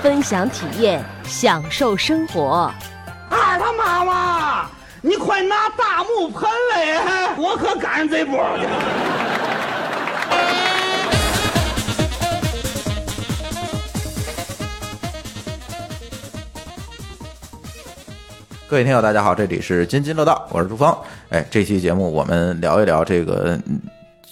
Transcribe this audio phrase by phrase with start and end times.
[0.00, 2.72] 分享体验，享受生活。
[3.28, 4.70] 二他妈妈，
[5.02, 8.64] 你快拿大木盆来，我可赶上这波了。
[18.68, 20.96] 各位听友，大家好，这里是津津乐道，我是朱芳。
[21.30, 23.80] 哎，这期节目我们聊一聊这个嗯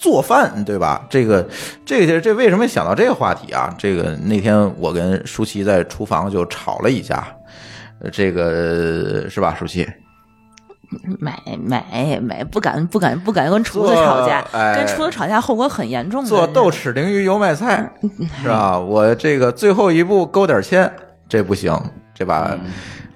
[0.06, 1.04] 做饭，对吧？
[1.10, 1.44] 这个
[1.84, 3.74] 这个这为什么想到这个话题啊？
[3.76, 7.26] 这个那天我跟舒淇在厨房就吵了一架，
[7.98, 9.84] 呃这个是吧，舒淇？
[11.18, 16.28] 没没没，不敢不敢不敢跟厨子吵架，哎跟厨子吵架后果很严重的。
[16.28, 17.90] 做豆豉鲮鱼油麦菜
[18.40, 18.78] 是吧？
[18.78, 20.88] 我这个最后一步勾点芡，
[21.28, 21.76] 这不行，
[22.14, 22.56] 这把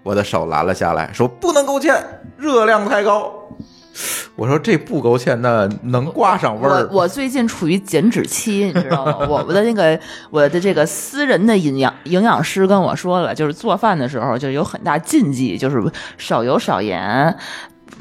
[0.03, 1.97] 我的手拦了下来，说不能勾芡，
[2.37, 3.33] 热量太高。
[4.37, 6.89] 我说这不勾芡，那能挂上味我儿。
[6.91, 9.17] 我最近处于减脂期，你知道吗？
[9.29, 9.99] 我我的那个
[10.31, 15.83] 我的这个私人的营养营养师跟我说了，就是做饭的时候就有很大禁忌，就是
[16.19, 17.37] 少油少盐。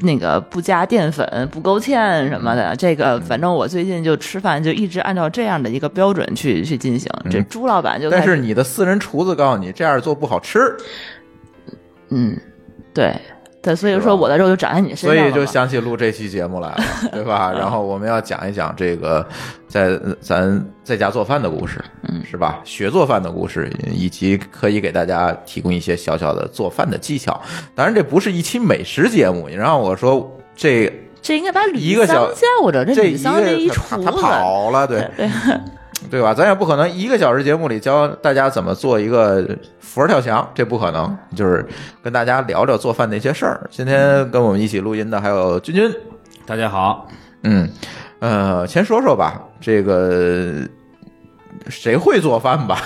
[0.02, 7.10] 那个不加淀粉、不勾芡什么的，这个反正我最近就吃饭就一直按照这样的一个标准去去进行。
[7.28, 10.74] 这朱老板就但是你的私人厨子告诉你这样做不好吃，
[12.08, 12.34] 嗯，
[12.94, 13.14] 对
[13.62, 17.52] 对，所以说我的肉就长在你身上所以就想起录这期节目来了，对吧？
[17.56, 19.26] 然后我们要讲一讲这个
[19.68, 22.60] 在咱在家做饭的故事，嗯是吧？
[22.64, 27.38] 学做饭的故事，以及可以给大家提供一些小小的做饭的技巧。
[27.74, 35.28] 当然，这不是一期美食节目，你让我说这这应该把一个小吕桑叫着，这吕桑这一厨子，他跑了，对对，
[36.10, 36.34] 对吧？
[36.34, 39.46] 咱也不可能一个小时节目里教大家怎么做一个
[39.78, 41.16] 佛跳墙，这不可能。
[41.36, 41.64] 就是
[42.02, 43.66] 跟大家聊聊做饭的一些事儿。
[43.70, 45.88] 今天跟我们一起录音的还有君君，
[46.44, 47.06] 大家好，
[47.44, 47.70] 嗯，
[48.18, 50.68] 呃，先说说吧，这个
[51.68, 52.82] 谁会做饭吧？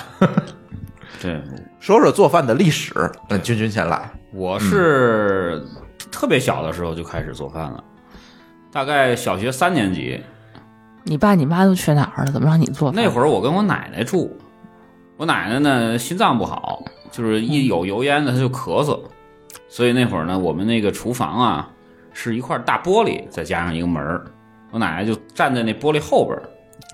[1.19, 1.41] 对，
[1.79, 2.93] 说说做饭的历史。
[3.29, 4.07] 嗯，君君先来。
[4.31, 5.65] 我是
[6.11, 7.83] 特别小的时候就开始做饭了，
[8.71, 10.21] 大概小学三年级
[11.07, 12.31] 你爸你妈都去哪儿了？
[12.31, 13.01] 怎么让你做饭？
[13.01, 14.35] 那会儿，我跟我奶奶住，
[15.17, 18.99] 我奶奶呢心脏不好，就是一有油烟呢她就咳嗽，
[19.69, 21.69] 所以那会儿呢，我们那个厨房啊
[22.11, 24.25] 是一块大玻璃，再加上一个门儿
[24.71, 26.41] 我奶奶就站在那玻璃后边儿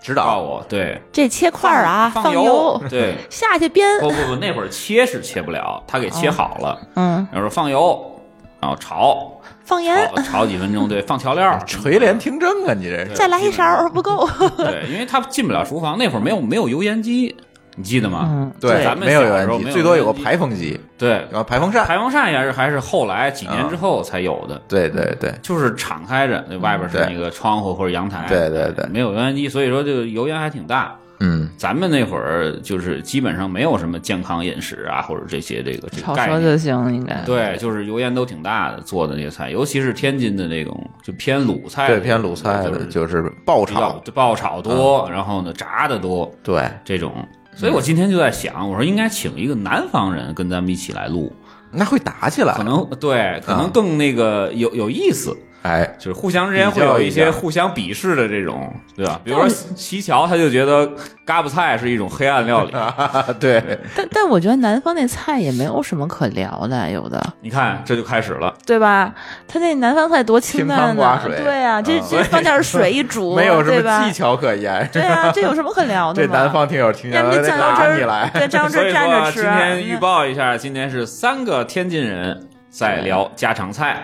[0.04, 4.00] 指导我，对，这切块儿啊，放油，对， 下去煸。
[4.02, 8.20] 不不不，那会儿切是切不了，他给切好了，嗯，然后说放油，
[8.60, 9.32] 然后炒，
[9.72, 14.28] 放盐，炒炒几分钟，对，放调料， 垂帘听政啊，你这是再来一勺儿不够。
[14.58, 17.34] 对，因为他进不了厨房，那会儿没有没有油烟机，
[17.78, 18.28] 你记得吗？
[18.30, 21.86] 嗯，对，咱们没有油烟机，最多有个排风机，对，然后排风扇。
[21.86, 30.98] 排风扇也是还是后来几年之后才有的，对对对就是敞开着，那外边是那个窗户或者阳台，对对对，没有油烟机，所以说就油烟还挺大。
[31.24, 36.42] 嗯，咱们那会儿就是基本上没有什么健康饮食啊，或者这些这个这个炒概念。
[36.42, 37.22] 熟就行，应该。
[37.24, 47.14] 对，就是油烟都挺大的，做的那些菜，尤其是天津的那种就偏鲁菜，对偏鲁菜的就是爆炒，嗯爆炒多，然后呢炸的多对，这种。
[47.54, 51.32] 所以我今天就在想，我说应该请一个南方人跟咱们一起来录，
[51.72, 55.38] 那会打起来，可能对，可能更那个有有意思。
[55.64, 59.20] 哎，就是互相之间会有一些互相鄙视的这种，对吧？
[59.24, 60.90] 比如说西桥，他就觉得
[61.24, 62.72] 嘎巴菜是一种黑暗料理。
[63.40, 63.64] 对，
[63.96, 68.52] 但但我觉得南方那菜也没有什么可聊的，有的你看，这就开始了。
[68.66, 69.14] 对吧？
[69.48, 74.90] 他那南方菜多清淡清汤寡呢，水对啊，这嗯这放点水一煮， 没有什对吧么技巧可言。
[74.92, 76.34] 对啊，这有什么可聊的 这？
[76.34, 78.28] 南方听友听见了，酱油汁你来。
[78.34, 79.42] 对，酱油汁蘸，着吃。
[79.42, 84.02] 今天预报一下，今天是三个天津人在聊家常菜，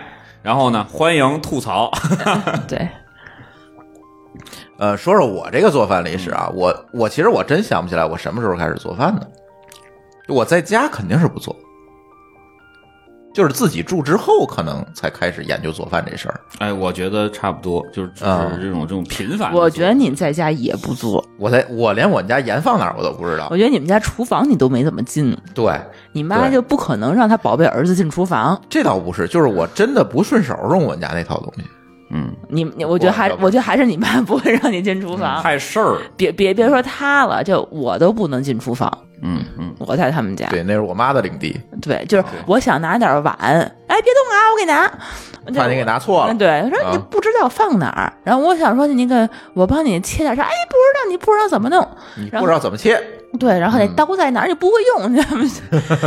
[0.48, 1.90] 然后呢，欢迎吐槽。
[2.66, 2.88] 对，
[4.78, 9.30] 呃，说说我这个做饭历史啊，我我其实我真想不起来我什么时候开始做饭的。
[10.26, 11.54] 我在家肯定是不做，
[13.38, 16.40] 就是自己住之后可能才开始研究做饭这事儿。
[16.58, 19.54] 哎，我觉得差不多，就是就是啊这种这种频繁。
[19.54, 23.56] 我觉得你在家也不做，我在我连我们家盐放哪儿我都不知道我。
[23.56, 25.72] 觉得你们家厨房你都没怎么进，对，
[26.10, 28.60] 你妈就不可能让她宝贝儿子进厨房。
[28.68, 31.62] 这倒不是，就是我真的不顺手用我们家那套东西。
[32.10, 35.42] 嗯，你你，我觉得还我觉得还是你妈不会让你进厨房。
[35.42, 38.90] 太事儿，别别别说他了，就我都不能进厨房。
[39.20, 44.90] 嗯嗯，我在他们家，对，那是我妈的领地，对，就是我想拿点碗，哎，别动啊，我给拿。
[45.54, 46.32] 怕你给拿错了。
[46.32, 46.38] 嗯。
[46.38, 46.90] 对，我说啊。
[46.92, 53.02] 你不知道放哪儿，然后我想说你那个，我帮你切点啥，哎，不知道，你不知道怎么弄，你不知道怎么切，
[53.38, 55.44] 对，然后那嗯刀在哪儿你不会用，你知道吗？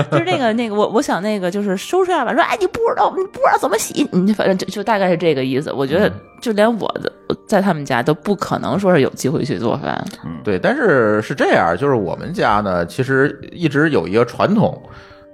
[0.12, 5.72] 就是那个那个，我我想那个就是收拾下吧，说哎你不知道你不知道怎么洗，你反正就就大概是这个意思。
[5.72, 7.12] 我觉嗯得就连我的
[7.48, 14.82] 在他们家都不可能说是有机会去做饭，嗯对，但是是这样，就是我们家呢，其实一直有一个传统，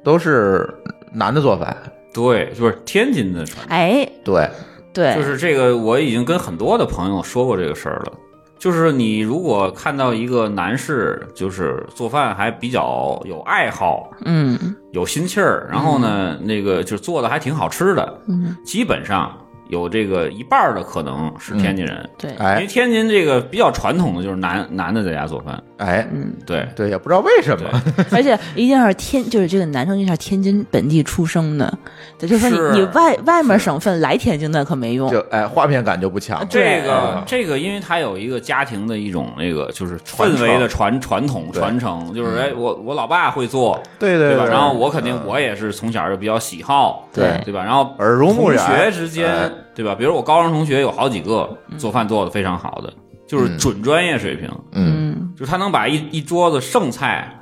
[0.03, 0.69] 都是
[1.11, 1.75] 男的做饭。
[2.13, 4.49] 对，就是天津的传统，哎，对，
[4.91, 8.13] 对，就是这个，我已经跟很多的朋友说过这个事儿了。
[8.57, 14.75] 就是你如果看到一个男士，就是做饭还比较有爱好、嗯。
[14.93, 19.31] 有心气儿，然后呢，那个就做的还挺好吃的，嗯，基本上
[19.69, 22.09] 有这个一半儿的可能是天津人。
[22.17, 26.67] 对，因为哎天津这个比较传统的就是男男的在家做饭，哎，嗯，对。
[26.75, 27.69] 对，也不知道为什么，
[28.11, 31.71] 而且一定要是天，就是这个男生一定要是天津本地出生的，
[32.19, 44.45] 也就是说是你你外外面省份来天津的可没用就，哎，画面感就不强这个啊这个，因为他有一个家庭的一种那个就是氛围的传传统传承，就是哎，我我老爸会做，对对吧？
[44.45, 45.23] 然后我肯定嗯。
[45.27, 47.63] 我也是从小就比较喜好，对对吧？
[47.63, 49.95] 然后耳濡目同染学之间哎，对吧？
[49.95, 52.93] 比如我高中同学有好几个做饭做的非常好的，
[53.27, 53.57] 就是嗯。
[53.57, 57.33] 准专业水平，嗯，嗯，就是他能把一一桌子剩菜，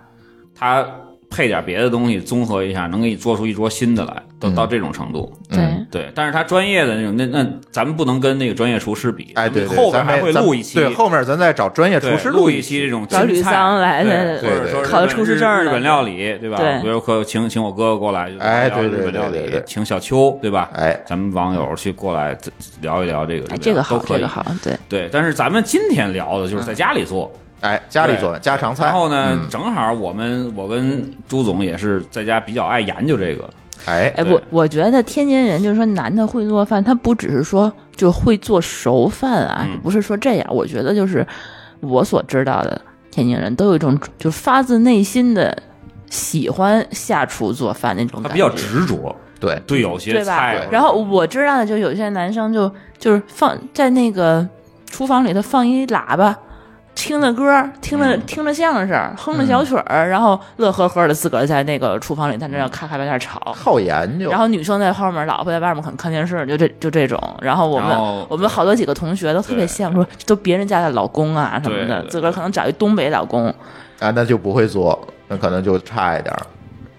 [0.53, 0.85] 他
[1.29, 4.23] 配点别的东西综合一下，能给你做出一桌新的来，
[4.53, 5.31] 到这种程度。
[5.51, 9.31] 嗯对，对，但是他专业的那种，那那咱们不能跟那个专业厨师比。
[9.35, 16.57] 哎，对对，后边还会录一期，对，后面咱再找专业厨师录一一期这种找吕桑来对对对对或者说考了日本厨师证日日本料理，对吧？
[16.57, 20.69] 对比如可请请我哥哥过来，哎对对日本料对对对理，请小邱，对吧？
[20.73, 22.35] 哎，咱们网友去过来
[22.81, 27.31] 聊一聊这个，哎，这个好，吧都可以这个好，对，对，但是咱们今天聊的就是在家里做，
[27.61, 33.49] 哎，家里对做家常菜，然后呢，嗯正好我们我跟朱总也是在家比较爱研究这个，
[33.85, 40.47] 哎，哎，不我我觉得天津人就是说男的会做饭，他不只是说就会做熟饭啊，嗯不是说这样。
[40.49, 41.25] 我觉得就是
[41.81, 42.79] 我所知道的
[43.11, 45.55] 天津人都有一种就发自内心的
[46.09, 50.67] 喜欢下厨做饭那种感觉，他比较执着，对，对有些对吧菜，？
[50.71, 54.47] 然后我知道的就有些男生就就是放在那个
[54.89, 56.37] 厨房里头放一喇叭。
[56.95, 67.19] 听着歌，听着、嗯听着相声，哼着小曲儿，然后乐呵呵的自个儿在那个厨房里，在那咔咔在那儿炒，好研究，然后女生在后面，老婆在外面可能看电视，就这就这种。
[67.41, 73.53] 然后我们后我们好多几个同学都特别羡慕，说都别人家的老公啊什么的，自个儿可能找一东北老公。
[73.99, 74.97] 啊，那就不会做，
[75.27, 76.41] 那可能就差一点儿。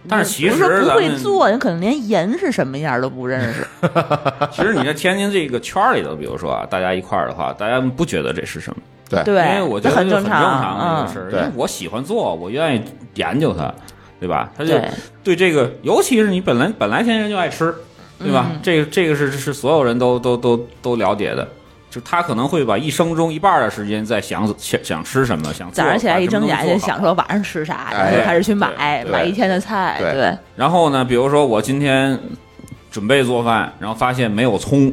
[0.08, 3.66] 但是其实不是不会做，人可能连盐是什么样都不认识。
[4.52, 8.76] 其实你在天津这个圈里头，比如说啊，大家一块儿的话，大家不觉得这是什么？
[9.08, 12.82] 对对，因为我觉得很正这很正常的个事儿，因为我喜欢做，我愿意
[13.14, 13.72] 研究它，
[14.18, 14.50] 对吧？
[14.56, 14.90] 他就对
[15.22, 17.72] 对这个，尤其是你本来本来天津人就爱吃，
[18.18, 18.46] 对吧？
[18.50, 21.46] 嗯这个这个是是所有人都都都都了解的。
[21.96, 29.96] 就他可能会把一生中一半的时间在想想想吃什么，想早上起来一睁眼睛把什么东西做好想说晚上吃啥，哎然后就开始去买买一天的菜。
[29.98, 32.18] 对对，然后呢，比如说我今天
[32.90, 34.92] 准备做饭，然后发现没有葱，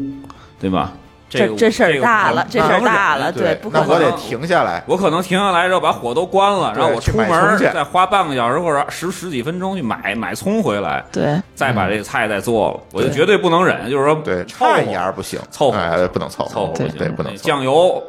[0.61, 0.93] 对吧？
[1.39, 4.17] 个这这事儿大了，这事儿大了，对，不可那我得能。
[4.17, 17.35] 停下来，我可能停下来之后把火都关了，然后我出门再花半个小时或者十十几分钟去买买葱回来，对，再把这个菜再做了，我就绝对不能忍，就是说对，差一点儿不行，凑合哎，不能凑合凑合不行，对，不能。
[17.37, 18.01] 酱油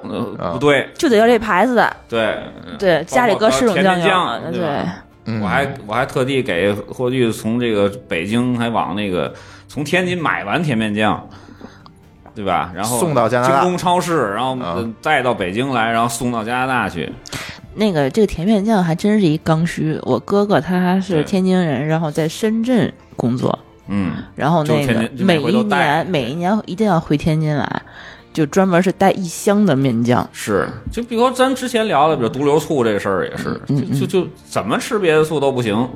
[0.52, 2.38] 不对，就得要这牌子的，对
[2.78, 4.00] 对，家里搁四种酱
[4.52, 4.62] 对
[5.40, 9.32] 我还我还特地给霍炬从这个北京还往那个
[9.66, 11.26] 从天津买完甜面酱，
[12.34, 12.72] 对吧？
[12.74, 13.60] 然后送到加拿大。
[13.60, 14.74] 京东超市，然后啊。
[14.76, 17.12] 呃再到北京来，然后送到加拿大去。
[17.74, 19.98] 那个这个甜面酱还真是一刚需。
[20.02, 26.04] 我哥哥他是天津人，然后在深圳工作，嗯，然后那个每每一回都带。
[26.04, 27.82] 年每一年一定要回天津来，
[28.32, 30.26] 就专门是带一箱的面酱。
[30.32, 33.92] 是，就比如咱之前聊的，比如毒瘤醋这个事儿也是，嗯。
[33.92, 35.88] 就就就怎么吃别的醋都不行，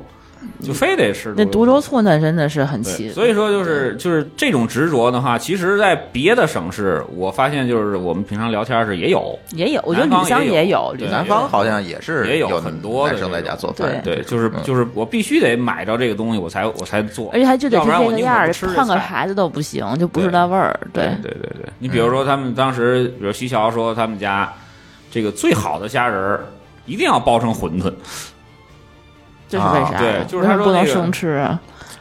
[0.61, 2.01] 就非得是那毒瘤醋。
[2.01, 3.09] 那，真的是很，奇。
[3.09, 20.79] 所以说就是就是这种执着的话，其实，在别的省市，我发现就是我们平常聊天时也有，也有，我觉得南方也有南方好像也是也有有很多的男生在家做饭，对对，就是嗯就是我必须得买着这个东西，我才我才做，而且还就得是要不然我这个样儿宁可不吃，这换个菜牌子都不行，就不是那味儿。
[20.93, 24.51] 对对对对，你比如说他们当时，比如徐桥说他们家
[25.11, 26.45] 这个最好的虾仁儿
[26.85, 27.91] 一定要包成馄饨，
[29.49, 29.95] 这是为啥？
[29.95, 31.59] 啊对就是他说那个生吃啊？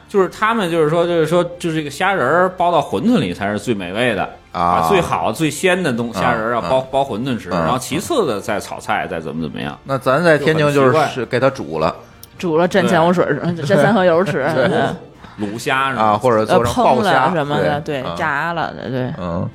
[0.09, 4.87] 就是他们就是说就是说就是这个虾仁儿包到馄饨里才是最美味的啊。
[4.89, 7.59] 最好最鲜的东虾仁儿要嗯包包馄饨吃，嗯。
[7.61, 9.77] 然后其次的再炒菜，再怎么怎么样。
[9.85, 11.95] 那咱在天津就是是给它煮了。
[12.39, 14.95] 煮了蘸酱油水儿，蘸三合油吃， 嗯
[15.41, 19.13] 卤虾啊，或者呃做成爆虾了什么的，对对，炸了的，对。
[19.19, 19.49] 嗯，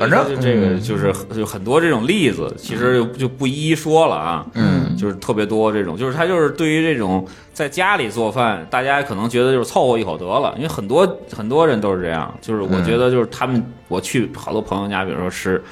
[0.00, 4.46] 反正就这个嗯就是就很多这种例子，其实就就不一一说了啊。
[4.54, 12.34] 嗯，就是特别多这种，就是他就是对于这种在家里做饭，大家可能觉得就是凑合一口得了，因为很多很多人都是这样。
[12.40, 15.62] 就是我觉得就是他们，我去好多朋友家，比如说吃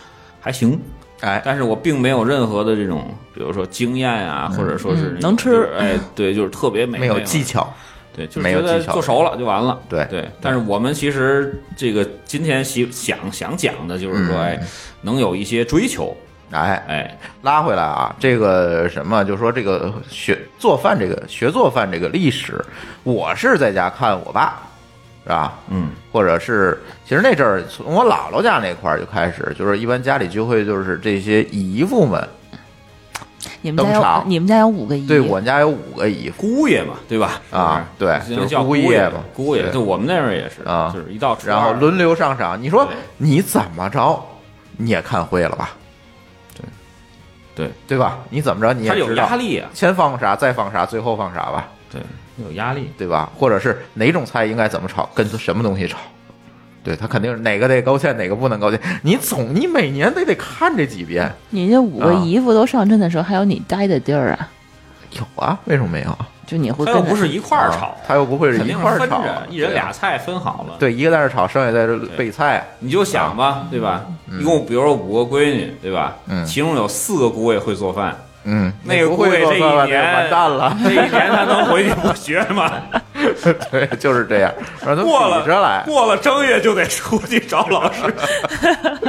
[0.41, 0.79] 还行，
[1.21, 7.73] 哎，但是我并没有任何的这种，比如说经验啊，或者说是嗯能吃就是哎，对，就是特别美，没有技巧，
[8.19, 9.79] 对，就是觉得做熟了就完了。
[9.89, 14.61] 对对，但是我们其实这个今天想想想讲的就是说，嗯哎，
[15.03, 16.17] 能有一些追求，
[16.51, 22.61] 哎，哎，拉回来啊，这个什么，就说这个学做饭，这个学做饭这个历史，
[23.05, 24.63] 我是在家看我爸，
[25.23, 25.57] 是吧？
[25.71, 32.29] 嗯，或者是其实那阵儿从我姥姥家那块儿就开始，就是一般家里聚会，就是这些姨夫们，
[33.61, 37.41] 你们家有你们家有五个姨，对我们家有五个姨姑爷嘛，对吧？
[37.51, 42.61] 啊，对，就是是姑爷爷嘛，姑爷，就我们那边也是啊就是一到然后轮流上场。
[42.61, 44.21] 你说你怎么着，
[44.77, 45.71] 你也看会了吧？
[46.55, 46.65] 对
[47.55, 48.19] 对对吧？
[48.31, 51.69] 你怎么着你也他有知道压力啊，先放啥，再放啥，最后放啥吧？
[51.93, 52.01] 对，
[52.45, 52.91] 有压力。
[52.99, 53.31] 对吧？
[53.39, 55.99] 或者是哪种菜应该怎么炒，跟什么东西炒？
[56.89, 58.79] 对他肯定是哪个得勾芡，哪个不能勾芡。
[59.03, 61.31] 你总你每年得得看这几遍。
[61.51, 64.49] 你这五个啊姨夫都上阵的时候，还有你待的地儿啊？
[65.11, 66.19] 有啊，为什么没有？
[66.47, 69.75] 就你会他又不是一块儿啊炒，他又不会是一块儿炒一人。
[69.75, 72.67] 俩菜分好了。，对，一个在这炒，剩下在这备菜。
[72.79, 74.07] 你就想吧，对吧？
[74.41, 76.17] 一共比如说五个闺女，对吧？
[76.27, 80.75] 嗯其中有四个姑爷会做饭，嗯，那个姑爷这一做饭了年完蛋了。
[80.83, 82.73] 这一年他能回去不学吗？
[83.71, 84.53] 对，就是这样，
[85.05, 85.45] 过了。
[85.87, 88.03] 过了正月就得出去找老师，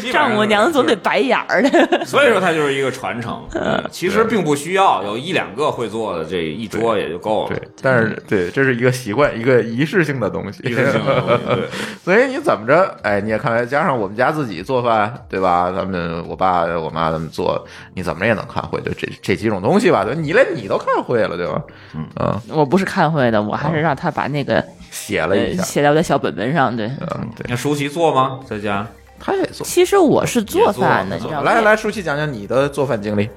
[0.00, 2.04] 这丈母娘总得白眼儿的。
[2.04, 3.42] 所以说它就是一个传承。
[3.54, 10.62] 嗯其实并不需要有一两个会做的，这一桌也就够了对。，但是对，这是一个习惯，一个仪式性的东西。
[10.64, 11.68] 仪式性的东西对
[12.02, 12.96] 所以你怎么着？
[13.02, 15.70] 哎，你也看来，加上我们家自己做饭，对吧？
[15.74, 20.04] 咱们我爸我妈他们做，你怎么也能看会，就这这几种东西吧？
[20.04, 21.62] 对，你连你都看会了，对吧？
[21.94, 26.74] 嗯，我不是看会的，我还是让他把那个写了一下，呃写在我的小本本上。
[26.76, 28.40] 对，嗯，对，那舒淇做吗？
[28.46, 28.86] 在家
[29.18, 29.66] 他也做。
[29.66, 31.52] 其实我是做饭的，你知道吗？
[31.52, 33.28] 来来，舒淇讲讲你的做饭经历。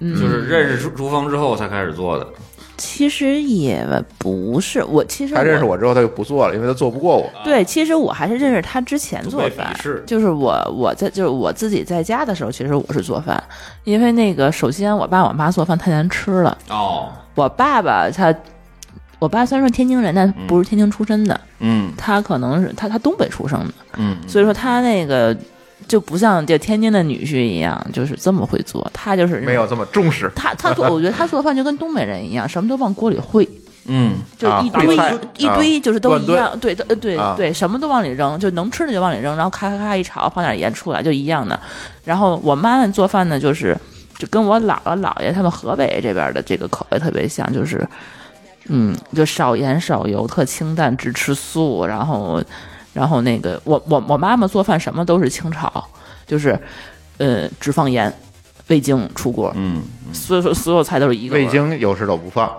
[0.00, 2.26] 就是认识朱朱峰之后才开始做的。
[2.76, 3.86] 其实也
[4.18, 7.30] 不是，我其实他认识我之后，他就不做了，因为他做不过我。
[7.44, 13.42] 对，其实我还是认识他之前做饭鄙视，就是我我在就是我自己在家的时候，其实我是做饭，
[13.84, 18.34] 因为那个首先我爸我妈做饭太难吃了，哦，我爸爸他。
[19.18, 21.90] 我爸虽然说天津人，但不是天津出身的，嗯。
[21.96, 25.36] 他可能是他他东北出生的，嗯，所以说他那个
[25.88, 33.48] 就不像这天津的女婿一样，就是这么会做，他就是没有这么重视，他他做， 我觉得他做饭就跟东北人一样，什么都往锅里烩，
[33.86, 34.14] 嗯。
[34.36, 34.94] 就啊一堆、
[35.38, 41.58] 一堆，就是都一样，对对对啊对，什么都往里扔，就能吃的就往里扔，然后咔咔咔一炒，放点盐出来就一样的。
[42.04, 43.74] 然后我妈妈做饭呢，就是
[44.18, 47.86] 就跟我姥姥姥爷他们河北这边的这个口味特别像，就是
[48.68, 51.84] 嗯，就少盐少油，特清淡，只吃素。
[51.86, 52.42] 然后
[52.92, 55.84] 然后那个我我我妈妈做饭什么都是清炒，
[56.26, 56.58] 就是
[57.18, 58.12] 呃只放盐。
[58.68, 59.80] 味精出锅，嗯
[60.12, 62.50] 所有所有菜都是一个味精有时都不放。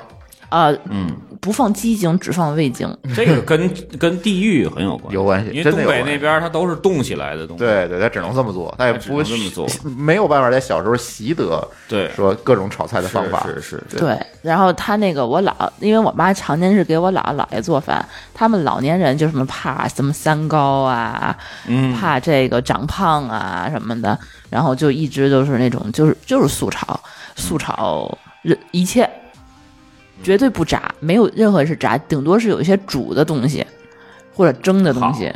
[0.49, 1.11] 啊、嗯，
[1.41, 2.87] 不放鸡精，只放味精。
[3.15, 7.63] 这个跟跟地域很有关，有关系因为东北那边它都是冻起来的东西。
[7.63, 13.45] 对对，它只能这么做，它也不能这么做没有办法在小时候习得对，说各种炒菜的方法。
[13.45, 21.37] 是是是，对对，然后他那个我姥，因为我妈常年是给我姥姥姥爷做饭，他们老年人就什么怕什么三高啊，
[21.67, 24.17] 嗯，怕这个长胖啊什么的，
[24.49, 26.99] 然后就一直都是那种就是就是素炒，
[27.35, 29.09] 素炒任一切，
[30.23, 33.65] 绝对不炸，没有任何是炸，顶多是有一些煮的东西
[34.35, 35.31] 或者蒸的东西，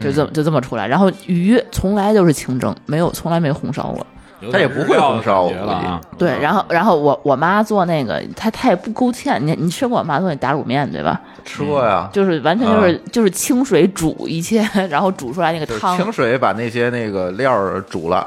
[0.00, 0.86] 就这么就这么出来。
[0.86, 4.06] 然后鱼从来都是清蒸，没有从来没红烧过。
[4.40, 5.98] 有他也不会红烧我觉了啊。
[6.18, 11.18] 对，然后然后我我妈做那个，她她也不勾芡，你你吃过我妈做那打卤面对吧？
[11.42, 15.96] 吃过呀，就是完全就是、就是清水煮一切， 然后煮出来那个汤。
[15.96, 18.26] 清水把那些那个料儿煮了，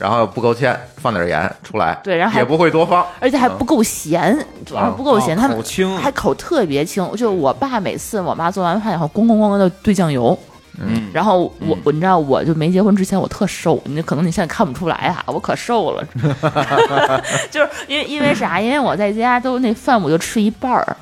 [0.00, 1.98] 然后不够芡，放点盐出来。
[2.02, 3.06] 对然后也不会多放。
[3.20, 7.06] 而且还不够咸，主要是不够咸，哦他们口轻还口特别轻。
[7.16, 10.36] 就我爸每次我妈做完饭以后，咣咣咣的兑酱油，
[10.80, 16.02] 嗯，然后我我你知道我就没结婚之前我特瘦，你可能你现在看不出来啊，我可瘦了，
[17.50, 18.58] 就是因为因为啥？
[18.58, 20.96] 因为我在家都那饭我就吃一半儿。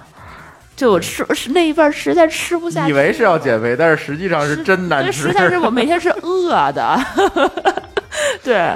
[0.76, 5.32] 就我吃是那一半实在吃不下去，以为是要减肥，但是实际上是真难对，吃实。
[5.32, 6.96] 在是我每天是饿的
[8.44, 8.72] 对，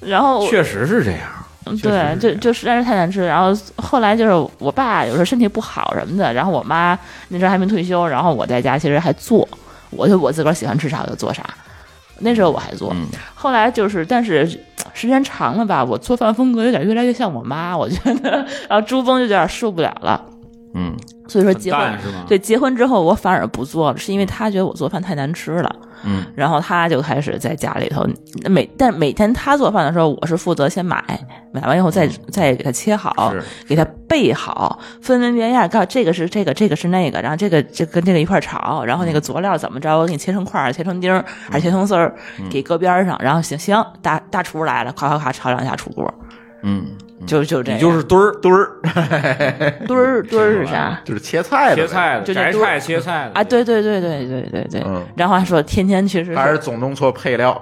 [0.00, 1.20] 然后确实是这样。
[1.82, 3.24] 对，就就实在是太难吃。
[3.26, 9.46] 然后后来就是我爸有时候身体不好什么的，然后我妈那时候还没退休，然后我在家其实还做，
[9.90, 11.44] 我就我自个儿喜欢吃啥我就做啥。
[12.22, 14.46] 那时候我还做，嗯后来就是，但是
[14.92, 20.20] 时间长了吧，我做饭风格有点越来越像我妈，我觉得， 然后朱峰就有点受不了了，
[20.72, 20.96] 嗯，
[21.26, 21.98] 所以说结婚？
[22.28, 25.76] 对，结婚之后我反而不做了，是因为他觉得我做饭太难吃了。
[26.02, 28.06] 嗯，然后他就开始在家里头
[28.48, 31.04] 每但每天他做饭的时候，我是负责先买，
[31.52, 33.34] 买完以后再、再给他切好，
[33.66, 42.14] 给他备好，分门别样，告诉这个是这个，这个是那个，然后这个这跟这个一块炒，然后那个佐料怎么着，我给你切成块儿，切成丁儿，还是切成丝儿，
[42.48, 46.14] 给搁边上，然后行行，大大厨来了，咔咔咔炒两下出锅，
[46.62, 46.86] 嗯，
[47.26, 48.32] 就就这样，你就是墩儿。
[48.40, 48.76] 墩儿，
[49.86, 51.00] 墩儿墩儿是啥？
[51.04, 53.82] 就是切菜的切菜的，摘菜切菜的啊，，对对。
[53.82, 55.02] 对对对对对，嗯。
[55.16, 57.60] 然后还说天天其实还是总弄错配料，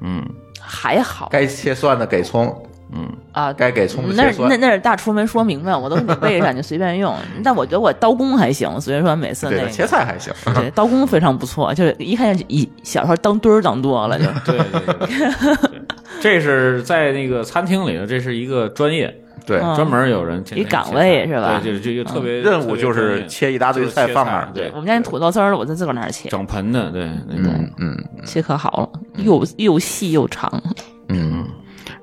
[0.00, 0.22] 嗯
[0.60, 1.28] 还好。
[1.30, 2.54] 该切蒜的给葱，
[2.92, 4.56] 嗯，啊，该给葱的那那。
[4.56, 7.14] 那是大厨没说明白，我都给你备上，你随便用。
[7.42, 10.32] 但我觉得我刀工还行，所以说每次那，个切菜还行。
[10.54, 14.24] 对刀工非常不错，就是一看就一小时候当墩儿当多了就。
[14.44, 15.80] 对对对对，
[16.20, 19.12] 这是在那个餐厅里的，这是一个专业，
[19.44, 30.62] 对，嗯专门有人一岗位是吧对，就就就特别任务就是切一大堆菜放那儿对，我们家那土豆丝儿，我在自个儿那儿切，整盆的，对那种嗯嗯切可好了，又又细又长。
[31.08, 31.44] 嗯，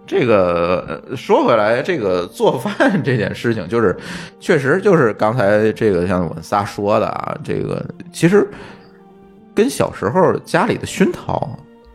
[0.06, 3.96] 这个呃说回来，这个做饭这件事情，就是
[4.40, 8.48] 确实就是刚才这个像我们仨说的啊，这个其实
[9.56, 11.50] 跟小时候家里的熏陶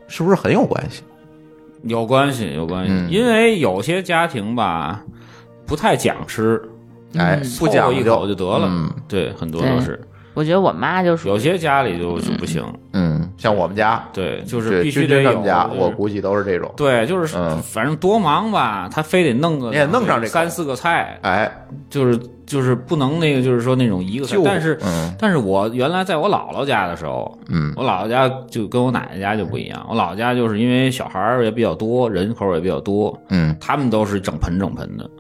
[0.07, 1.03] 是不是很有关系？
[1.83, 3.09] 有关系有关系，嗯。
[3.11, 5.05] 因为有些家庭吧
[5.67, 6.61] 不太讲吃，
[7.15, 8.91] 哎，不凑合一口就得了，嗯。
[9.07, 10.01] 对，很多都是，
[10.39, 16.73] 我觉得我妈就是有些家里就就不行，嗯，像我们家，对，就是必须得有，他们家，我估计都是这种。
[16.77, 21.51] 对，就是嗯反正多忙吧，他非得弄个你也弄上这口三四个菜，哎，
[21.91, 22.17] 就是
[22.47, 35.11] 就是不能那个，就是说那种一个菜，但是嗯但是我原来在我姥姥家的时候，嗯我姥姥家就跟我奶奶家就不一样，我姥姥家就是因为小孩儿也比较多，人口也比较多，嗯他们都是整盆整盆的，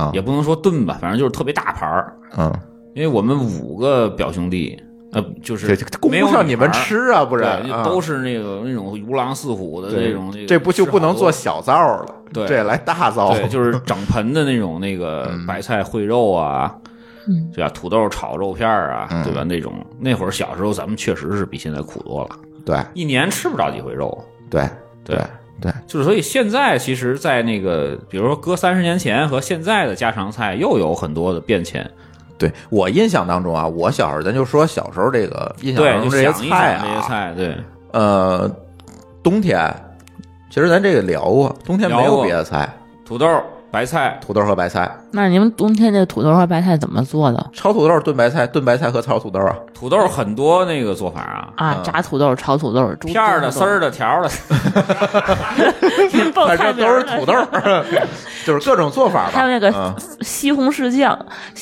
[0.00, 2.14] 啊也不能说炖吧，反正就是特别大盘儿。
[2.38, 2.50] 嗯，
[2.94, 4.78] 因为我们五个表兄弟，
[5.12, 12.06] 呃，就是供没有不上你们吃啊，不然都是那个那种如狼似虎的那种，那个这不就不能做小灶了？
[12.32, 13.32] 对这来大灶。
[13.34, 16.74] 对，就是整盆的那种那个嗯白菜烩肉啊，
[17.28, 17.70] 嗯对吧？
[17.70, 19.44] 土豆炒肉片儿啊，嗯对吧？
[19.44, 24.22] 那种那会儿小时候咱们确实是比现在苦多了，对一年吃不着几回肉。
[24.50, 24.68] 对
[25.04, 25.24] 对对
[25.60, 31.88] 对，就是所以现在其实，在那个比如说搁三十年前和现在的家常菜又有很多的变迁。
[32.42, 37.56] 对我印象当中啊，我小时候咱就说小时候这个印象当，中这些菜想这些啊，菜，对，
[37.92, 38.50] 呃，
[39.22, 39.72] 冬天
[40.50, 42.68] 其实咱这个聊过，冬天没有别的菜，
[43.04, 43.26] 土豆、
[43.70, 51.76] 白菜，土豆和白菜，那你们冬天这土豆和白菜怎么做的炒土豆炖白菜，炖白菜和炒土豆啊，土豆很多那个做法啊，啊？
[51.78, 54.28] 嗯炸土豆、炒土豆、猪片儿的、丝儿，的、条儿的，
[56.34, 57.34] 报 反正都是土豆，
[58.46, 59.32] 就是各种做法吧。
[59.34, 61.18] 还有那个嗯西红柿酱，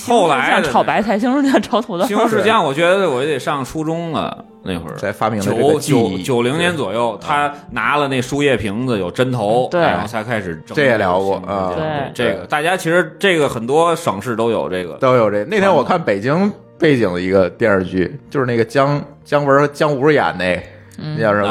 [0.06, 2.14] 后来炒白菜，西红柿酱炒土豆西。
[2.14, 15.44] 红柿酱，我觉得我也得上初中了，那会儿才发明九个技九艺九零年左右，他拿了那输液瓶子，有针头，对然后才开始整这也聊过啊对这个大家其实这个很多省市都有这个，都有这。
[15.46, 20.62] 那天我看北京背景的一个电视剧，就是那个姜姜文和姜武演那，
[20.96, 21.48] 那叫什么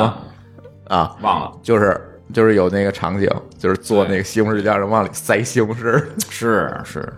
[0.87, 1.15] 啊啊？
[1.21, 1.99] 忘了，就是
[2.31, 6.01] 就是有那个场景，就是做那个西红柿酱，往里塞西红柿。
[6.29, 7.13] 是是是，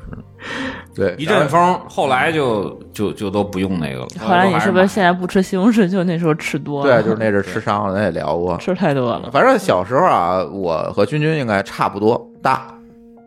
[0.96, 4.08] 对，一阵风，后来就就就都不用那个了。
[4.20, 5.88] 后来你是不是现在不吃西红柿？
[5.88, 8.58] 就那时候吃多了，对，就是那阵 吃伤了，咱也聊过。
[8.58, 9.30] 吃太多了。
[9.32, 12.68] 反正小时候啊，我和君君应该差不多大。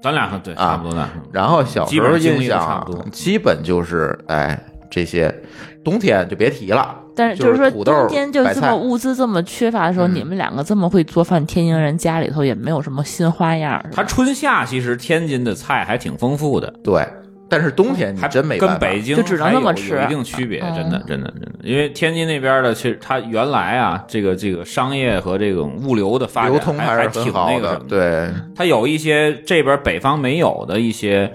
[0.04, 5.34] 咱俩对啊差不多大，然后小时候印象基本就是哎这些，
[5.82, 6.94] 冬天就别提了。
[7.16, 13.80] 但是就是说，冬天就这么物资这么缺乏的时候，嗯你们两个这么会做饭，天津人家里头也没有什么新花样儿。
[13.84, 17.02] 是吧它春夏其实天津的菜还挺丰富的，对，
[17.48, 18.78] 但是冬天你还真没办法。
[18.78, 20.74] 跟北京就只能还有那么吃有一定区别，嗯。
[20.74, 31.32] 真的真的真的，因为天津那边的其实它原来啊，这个这个商业和这种物流的发展流通还是挺那个什么，，的对，它有一些这边北方没有的一些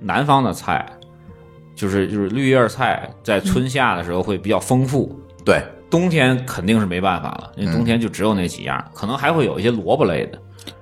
[0.00, 0.84] 南方的菜，
[1.74, 5.18] 就是就是绿叶菜，在春夏的时候会比较丰富。
[5.44, 10.38] 对，冬天肯定是没办法了，因为冬天就只有那几样，可能还会有一些萝卜类的，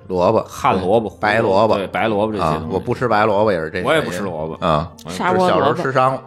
[0.08, 2.64] 萝卜、旱萝卜、白萝卜对白萝卜这些东，西。
[2.64, 3.82] 啊我不吃白萝卜也是这。
[3.82, 6.22] 我也不吃萝卜啊，砂就是小时候锅萝卜吃伤了。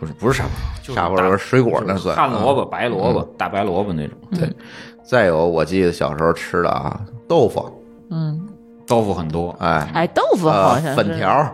[0.00, 0.44] 不是不是沙
[1.08, 4.16] 包，就是水果那算旱萝卜、嗯白萝卜、大白萝卜那种。
[4.30, 4.48] 对，
[5.04, 7.68] 再有我记得小时候吃的啊，豆腐，
[8.10, 8.40] 嗯，
[8.86, 11.52] 豆腐很多，哎，哎，豆腐好呃像是粉条，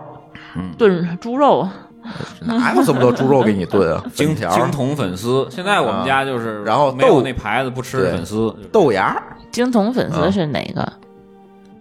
[0.77, 1.67] 炖猪肉，
[2.45, 4.05] 哪有这么多猪肉给你炖啊？
[4.13, 5.49] 精粉条、精统粉丝。
[5.51, 9.17] 现在我们家就是，然后没有豆那牌子不吃粉丝，豆芽，
[9.51, 10.93] 精统粉丝嗯是哪个？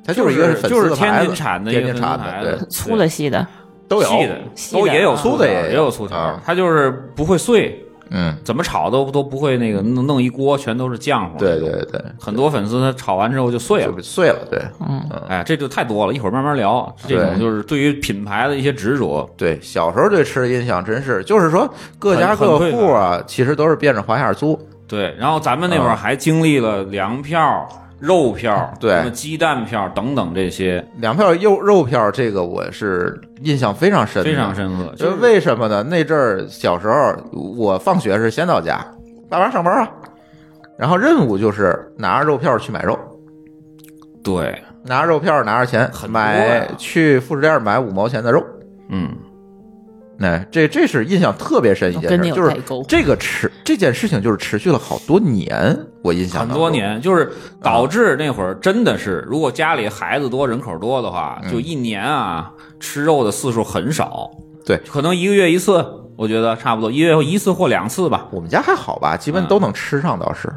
[0.06, 3.46] 它就是一个粉就是天丝的牌子津产的一天个津产的，粗的细的，
[3.88, 11.38] 都有细的细的都也有啊粗的也有也有粗条啊，它就是不会碎，嗯，怎么炒都都不会那个弄弄一锅全都是浆糊。
[11.40, 14.02] 对对对，很多粉丝他炒完之后就碎了就。
[14.02, 16.94] 碎了，对嗯，哎，这就太多了，一会儿慢慢聊。
[17.08, 19.60] 这种对就是对于品牌的一些执着，对。
[19.62, 25.16] 小时候对吃的印象真是，就是说各家很各很户啊，其实都是变着花样租，对。
[25.18, 27.68] 然后咱们那会儿啊还经历了粮票、
[28.04, 28.92] 肉票、对。
[28.98, 34.94] 什么鸡蛋票等等这些，两票肉肉票，这个我是印象非常深，非常深刻。
[34.98, 35.16] 就是。
[35.22, 35.82] 为什么呢？
[35.84, 38.86] 那阵儿小时候，我放学是先到家，
[39.30, 39.90] 爸妈上班啊，
[40.78, 43.00] 然后任务就是拿着肉票去买肉，
[44.22, 48.44] 对，拿着肉票拿着钱买去副食店买五毛钱的肉。
[48.90, 49.10] 嗯，
[50.20, 52.56] 哎，这这是印象特别深一件事，跟你就是
[52.88, 64.30] 这个持这件事情就是持续了好多年，我印象很多年，就是导致那会儿真的是，如果家里孩子多、人口多的话，嗯就一年啊吃肉的次数很少，
[64.66, 65.84] 对可能一个月一次，
[66.16, 68.28] 我觉得差不多，一个月一次或两次吧。
[68.32, 70.48] 我们家还好吧，基本都能吃上，倒是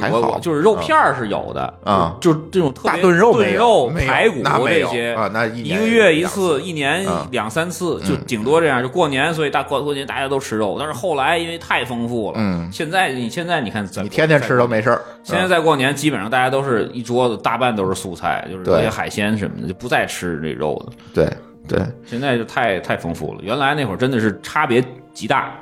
[0.00, 8.82] 还好就是肉片儿是有的啊就就这种特别大炖肉炖肉、排骨这些啊那一个月一次，一年啊两三次，就嗯顶多这样。
[8.82, 15.02] 就过年，所以大过过年大家都吃肉，但是后来因为太丰富了，嗯现在你现在你看咱你天天吃都没事儿。
[15.22, 20.92] 现在嗯在过年，基本上大家都是一桌子大半都是素菜，就是对这些海鲜什么的，就不再吃这肉的。
[21.14, 21.28] 对
[21.66, 24.82] 对，现在就太太丰富了，原来那会儿真的是差别
[25.12, 25.52] 极大，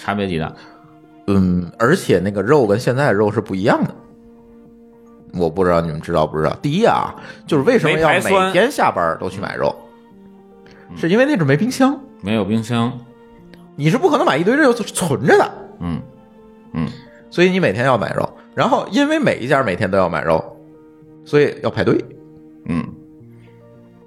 [0.00, 0.52] 差别极大。
[1.28, 3.94] 嗯，而且那个肉跟现在的肉是不一样的。
[5.34, 6.54] 我不知道你们知道不知道？
[6.60, 7.14] 第一啊，
[7.46, 9.74] 就是为什么要每天下班都去买肉，
[10.96, 12.92] 是因为那阵没冰箱，没有冰箱，
[13.76, 16.02] 你是不可能买一堆肉存着的，嗯
[16.74, 16.88] 嗯，
[17.30, 18.28] 所以你每天要买肉。
[18.54, 20.56] 然后因为每一家每天都要买肉，
[21.24, 22.04] 所以要排队。
[22.66, 22.84] 嗯，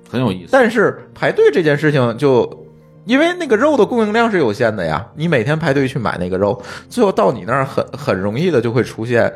[0.09, 0.49] 很有意思。
[0.51, 2.64] 但是排队这件事情就。
[3.05, 9.31] 因为那个肉的供应量是有限的呀，你每天排队去买那个肉，最后到你那儿很很容易的就会出现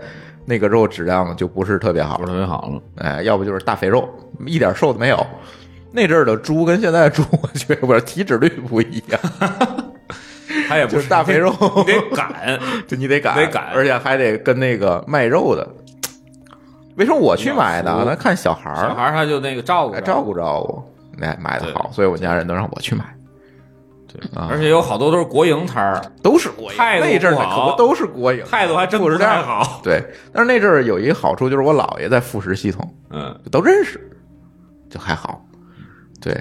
[0.45, 4.07] 那个肉质量就不是特别好不是特别好了，哎，要不就是大肥肉，
[4.45, 5.25] 一点瘦都没有。
[5.91, 9.19] 那阵儿的猪跟现在的猪，我觉得不是体脂率不一样，
[10.67, 11.51] 它也不就是大肥肉，
[11.87, 13.71] 你得赶， 就你得赶，得赶。
[13.73, 15.67] 而且还得跟那个卖肉的。
[16.95, 18.03] 为什么我去买呢？
[18.05, 20.83] 那看小孩儿，小孩儿他就那个照顾哎照顾照顾，
[21.23, 23.03] 哎，买的好，所以我家人都让我去买，
[24.11, 26.77] 对啊而且有好多都是国营摊儿，都是国营。
[26.77, 29.79] 态度那阵儿可不都是国营，态度还真不太好。
[29.83, 33.99] 对，但是那阵儿有一个好处，就是我姥爷在副食系统，嗯，都认识，
[34.89, 35.45] 就还好。
[36.19, 36.33] 对，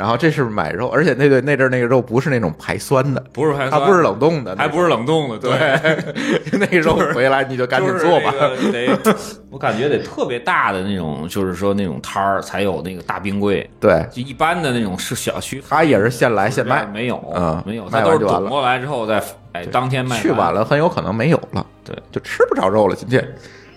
[0.00, 5.52] 然后这是买肉，而且那个那阵儿那个肉不是那种排酸的，不是排酸，它不是冷冻的，还不是冷冻的，对，
[6.58, 8.32] 那个肉回来你就赶紧做吧。
[8.32, 9.14] 就是那个得，
[9.50, 18.40] 我感觉得特别大的那种，就是说那种摊儿才有那个大冰柜，对，就一般的那种是小区，它也是现来现卖，没有，嗯没有，卖它都是完就完了。
[18.40, 22.96] 懂过来之后再哎当天卖，去晚了很有可能没有了，对，就吃不着肉了。
[22.96, 23.22] 今天，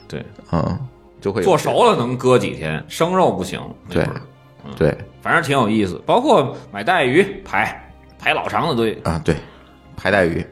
[0.08, 0.80] 对，嗯，
[1.20, 3.60] 就会有做熟了能搁几天，生肉不行，
[3.90, 4.08] 对
[4.78, 6.02] 对反正挺有意思。
[6.06, 9.36] 包括买带鱼排排老长的队，啊，对，
[9.96, 10.46] 排带鱼，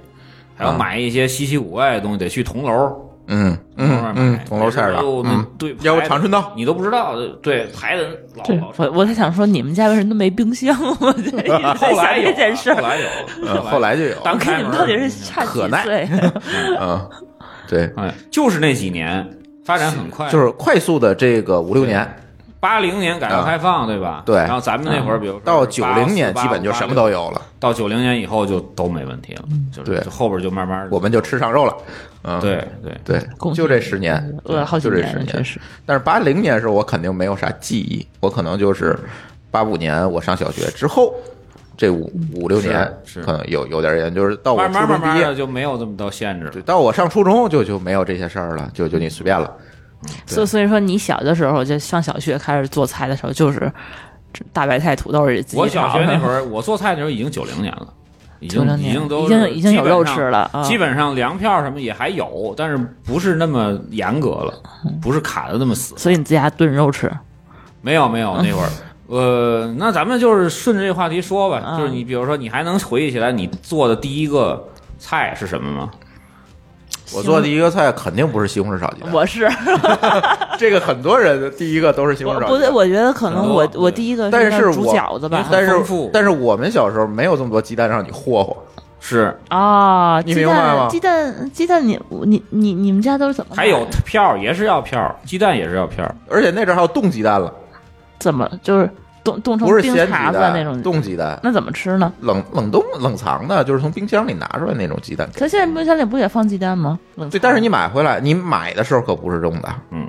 [0.55, 3.07] 还有啊买一些稀奇古怪的东西，得去铜楼。
[3.33, 8.03] 嗯嗯嗯，铜楼菜市场，哎呦那嗯，对，要不长春道，你都不知道，对，排的
[8.35, 10.75] 老对老我我在想说，你们家为什么都没冰箱？
[10.99, 12.75] 我就一直在想后来有这件事儿。
[12.75, 13.07] 后来有，
[13.45, 16.09] 嗯，后来就有，当我看你们到底是差几岁？
[16.81, 17.09] 嗯，
[17.69, 19.25] 对，哎，就是那几年
[19.63, 22.05] 发展很快，就是快速的这个五六年
[22.61, 24.21] 八零年改革开放，对吧？
[24.23, 24.37] 对。
[24.37, 29.43] 然后咱们那会儿，比如说到九零年基本就什么都有，了，到九零年以后就都没问题了，
[29.73, 29.99] 就是对。
[30.01, 31.75] 就后边就慢慢我们就吃上肉了。
[32.23, 32.95] 嗯，对对。
[33.03, 35.59] 对就这十年，饿了好几就这十年，确实。
[35.87, 38.95] 但是八零年时候我肯定没有啥记忆，我可能就是
[39.49, 41.15] 八五年我上小学之后，
[41.75, 42.87] 这五五六年
[43.25, 46.45] 可能有有点研究，就是到我初慢慢慢中毕业，慢的就没有这么多限制。
[46.45, 46.61] 了对，。
[46.61, 49.51] 到我上初中就就没有这些事儿了，就就你随便了。
[50.25, 53.71] 所以所以说，你小的时候就上小学开始做菜的时候，就是
[54.53, 57.87] 大白菜、土豆我小学那会儿， 我做菜的时候已经九零年了，
[58.39, 60.63] 已经已经都已经已经有肉吃了啊。
[60.63, 64.53] 基本上粮票什么也还有，但是不是那么严格了，
[65.01, 65.93] 不是卡的那么死。
[65.97, 67.11] 所以你自家炖肉吃。
[67.81, 68.69] 没有没有，那会儿。
[69.07, 74.63] 呃，那咱们就是顺着这个话题说吧，嗯就是你比如说，你还能回忆起来你做的第一个
[74.97, 75.91] 菜是什么吗？
[77.13, 79.49] 我做的第一个菜肯定不是西红柿炒鸡蛋，我是
[80.57, 82.53] 这个很多人第一个都是西红柿炒鸡蛋。
[82.53, 85.47] 不对，我觉得可能我我第一个但是煮我饺子吧。
[85.51, 85.71] 但是
[86.13, 88.55] 但是我们小时候没有这么多鸡蛋让你霍霍，
[88.99, 93.55] 是，啊，你鸡明白吗蛋鸡蛋鸡蛋你，你你你们家都是怎么？
[93.55, 96.09] 还有票也是要票，鸡蛋也是要票。
[96.29, 97.53] 而且那阵还有冻鸡蛋了，
[98.19, 98.89] 怎么就是
[99.23, 100.81] 冻冻成冰碴子那种？
[100.81, 102.11] 冻鸡蛋，那怎么吃呢？
[102.21, 105.29] 冷冷冻冷藏的，就是从冰箱里拿出来那种鸡蛋。
[105.35, 106.99] 可现在冰箱里不也放鸡蛋吗？
[107.15, 110.07] 冷对，但是你买回来，你买的时候可不是这种的，嗯，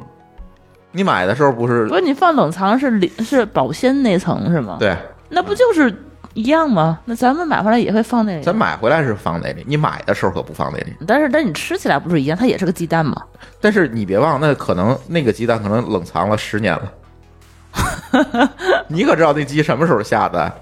[0.93, 4.97] 你买的时候不是不是你放冷藏是里是保鲜那层是吗？，对，
[5.29, 5.95] 那不就是
[6.33, 6.99] 一样吗？
[7.05, 10.95] 那咱们买回来也会放那里，咱买回来是放那里，你买的时候可不放那里。
[11.07, 13.23] 但是但是你吃起来不是一样，它也是个鸡蛋嘛。
[13.61, 16.91] 但是你别忘，那可能那个鸡蛋可能冷藏了十年了。
[18.89, 20.53] 你可知道那鸡什么时候下的？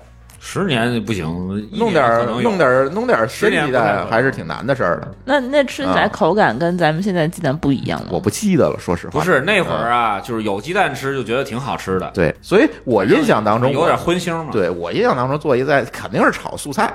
[0.43, 1.27] 十年不行，
[1.71, 5.13] 弄点弄点儿弄点儿鲜鸡蛋还是挺难的事儿的。
[5.27, 8.07] 那那吃起来啊口感跟咱们现在鸡蛋不一样了？
[8.11, 9.19] 我不记得了，说实话。
[9.19, 16.91] 不是那会儿嗯啊，就是有鸡蛋吃就觉得挺好吃的，对，所以我印象当中有点荤腥嘛。，对我印象当中做一菜肯定是炒素菜，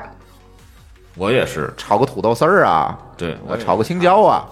[1.15, 4.43] 我也是，炒个土豆丝儿啊，对我炒个青椒啊，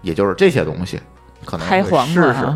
[0.00, 0.98] 也就是这些东西，
[1.44, 1.68] 可能
[2.06, 2.46] 试试。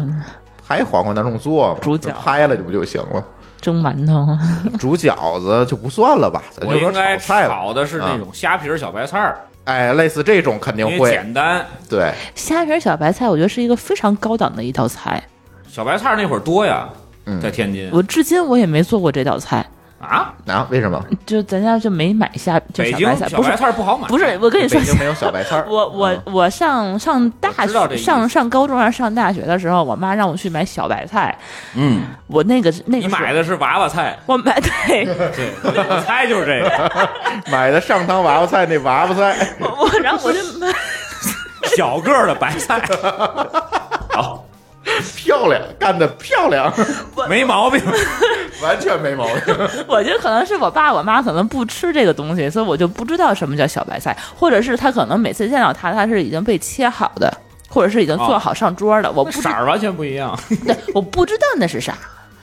[0.66, 3.25] 瓜啊，拍黄瓜那种做嘛，煮饺就拍了就不就行了？
[3.61, 4.27] 蒸馒头，
[4.79, 7.46] 煮饺子就不算了吧，咱就应该炒菜。
[7.48, 11.11] 炒的是那种虾皮儿小白菜儿，哎，类似这种肯定会。
[11.11, 11.64] 简单。
[11.88, 15.22] 对，虾皮儿小白菜，我觉得是一个非常高档的一道菜。
[15.68, 16.88] 小白菜儿那会儿多呀，
[17.27, 17.40] 嗯。
[17.40, 17.88] 在天津。
[17.92, 19.64] 我至今我也没做过这道菜，
[20.03, 20.67] 啊，啊？
[20.69, 21.01] 为什么？
[21.25, 25.65] 就咱家就没买下，就北京小白菜，不是小白菜儿不好买，不是，我跟你说北，京没有小白菜儿。
[25.71, 28.05] 我我嗯我上上大学我知道这意思。
[28.05, 31.37] 上上高中还是上大学的时候，我妈让我去买小白菜，
[31.75, 36.93] 嗯，我那个那个你买的是娃娃菜，我买对，对，我猜就是这个。
[37.51, 40.67] 买的上汤娃娃菜那娃娃菜，我我然后我就买，
[41.77, 42.81] 小个儿的白菜，
[44.11, 44.45] 好，
[45.17, 46.73] 漂亮，干得漂亮，
[47.29, 47.81] 没毛病。
[48.62, 49.55] 完全没毛病。
[49.88, 57.33] 我觉得可能是我爸我妈可能不吃这个东西，所以我就不知道什么叫小白菜，或者是他可能每次见到它，它是已经被切好的。
[57.69, 60.38] 或者是已经做好上桌的，我不色儿完全不一样。
[60.67, 61.97] 对，我不知道那是啥，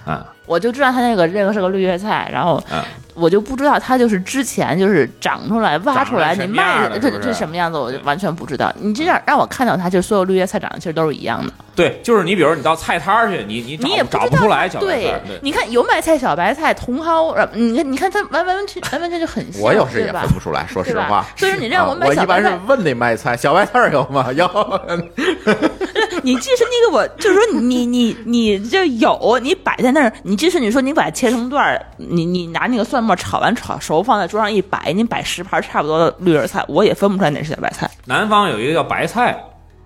[0.04, 2.82] 啊，我就知道它那个这个是个绿叶菜，然后嗯
[3.20, 8.74] 我就不知道它就是之前就是长出来挖出来，你卖这这什么样子，我就完全不知道。
[8.80, 21.26] 你这样让我看到它，就所有绿叶菜长得其实都是一样的，对，就是你，比如你到菜摊儿去，你你你也找不找不出来小白菜对，对，你看油麦菜、小白菜、茼蒿，呃你看你看它完完完全完完全就很像，我有时也分不出来，说实话。
[21.36, 24.32] 所以说你让我买啊我一般是小白菜，问那卖菜，小白菜儿有吗？
[24.34, 24.48] 有。
[26.22, 37.90] 你即使那个我就是说你你你这有，你摆在那儿，你即使你说你把它切成段儿，你你拿那个蒜末炒完炒熟放在桌上一摆，您摆十盘差不多的绿叶菜，我也分不出来哪是小白菜。
[38.06, 39.38] 南方有一个叫白菜，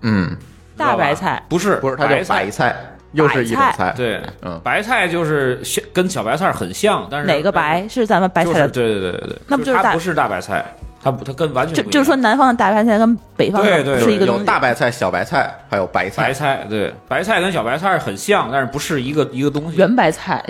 [0.02, 0.36] 嗯，
[0.76, 2.76] 大白菜不是不是，它叫白白菜，
[3.12, 3.92] 又是一种白菜。
[3.96, 5.60] 对，嗯白菜就是
[5.92, 8.68] 跟小白菜很像，但是哪个白是咱们白就是菜的？
[8.68, 10.64] 对对对对对，那不就是大不是大白菜，
[11.04, 14.44] 它不它跟完全不一样就就是说南方的大白菜跟北方的对对是一个东西。
[14.46, 16.22] 大白菜、小白菜，还有白菜。
[16.22, 19.76] 白菜对白菜跟小白菜很像，但是不是一个一个东西。
[19.76, 20.42] 圆白菜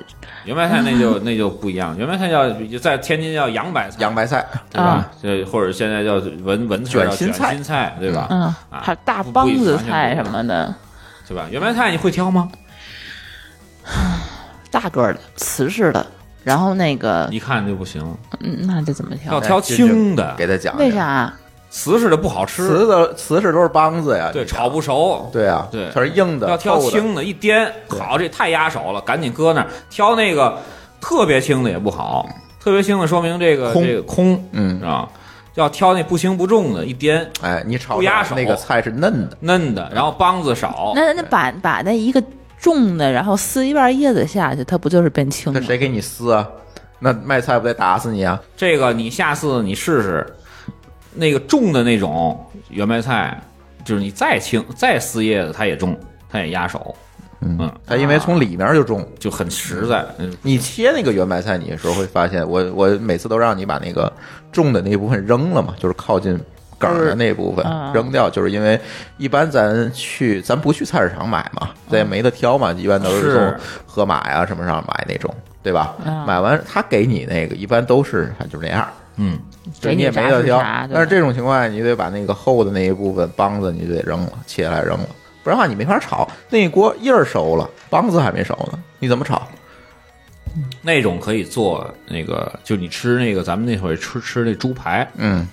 [0.44, 2.48] 圆白菜那就那就不一样，圆白菜叫
[2.80, 5.10] 在天津叫洋白菜，洋白菜，对吧？
[5.20, 6.14] 这或者现在叫
[6.44, 8.28] 文文菜叫卷心菜心菜，对吧？
[8.30, 10.72] 嗯，啊还有大不帮子菜什么的，
[11.26, 11.46] 对吧？
[11.50, 12.48] 圆白菜你会挑吗？
[14.70, 16.04] 大个儿的、瓷实的，
[16.44, 18.00] 然后那个，一看就不行，
[18.40, 19.32] 嗯，那得怎么挑？
[19.32, 20.76] 要挑轻的，给他讲。
[20.76, 20.90] 为？
[20.92, 21.32] 啥？
[21.70, 25.28] 瓷实的不好吃，瓷的瓷实都是梆子呀，对，炒不熟。
[25.32, 26.78] 对啊，对它是硬的，要挑。
[26.78, 29.66] 轻的，一颠，好，这太压手了，赶紧搁那儿。
[29.90, 30.56] 挑那个
[31.00, 32.28] 特别轻的也不好，
[32.60, 35.08] 特别轻的说明这个空这个空，嗯是吧？
[35.54, 40.92] 要挑那不轻不重的，一颠哎，你炒不压手那个菜是嫩的，嫩的，然后梆子少。
[40.94, 42.22] 那那把把那一个
[42.58, 45.58] 重的，然后撕一半叶子下去，它不就是变轻吗？
[45.60, 46.48] 那谁给你撕啊？
[46.98, 48.40] 那卖菜不得打死你啊？
[48.56, 50.26] 这个你下次你试试，
[51.12, 53.38] 那个重的那种圆白菜，
[53.84, 55.98] 就是你再轻再撕叶子，它也重，
[56.30, 56.94] 它也压手，
[57.40, 59.06] 嗯，它因为从里面就重。
[59.18, 60.04] 就很实在。
[60.18, 64.10] 嗯你切那个圆白菜，你的时候会发现，我我每次都让你把那个
[64.50, 66.40] 重的那部分扔了嘛，就是靠近
[66.78, 68.78] 梗儿的那部分嗯扔掉，就是因为
[69.16, 73.54] 一般咱去咱不去菜市场买嘛，咱也没得挑嘛，一般都是是从
[73.86, 75.94] 盒马呀什么上买那种，对吧？
[76.04, 78.86] 嗯买完他给你那个，一般都是他就那样。
[79.16, 79.38] 嗯，
[79.80, 80.58] 给你你也没得挑
[80.92, 85.06] 但是这种情况下，你得把那个厚的那一部分梆子你就得扔了，切下来扔了，
[85.44, 86.28] 不然的话你没法炒。
[86.50, 89.46] 那一锅叶儿熟了，梆子还没熟呢，你怎么炒？
[90.82, 95.48] 那种可以做那个，就你吃那个咱们那会儿吃吃那猪排，嗯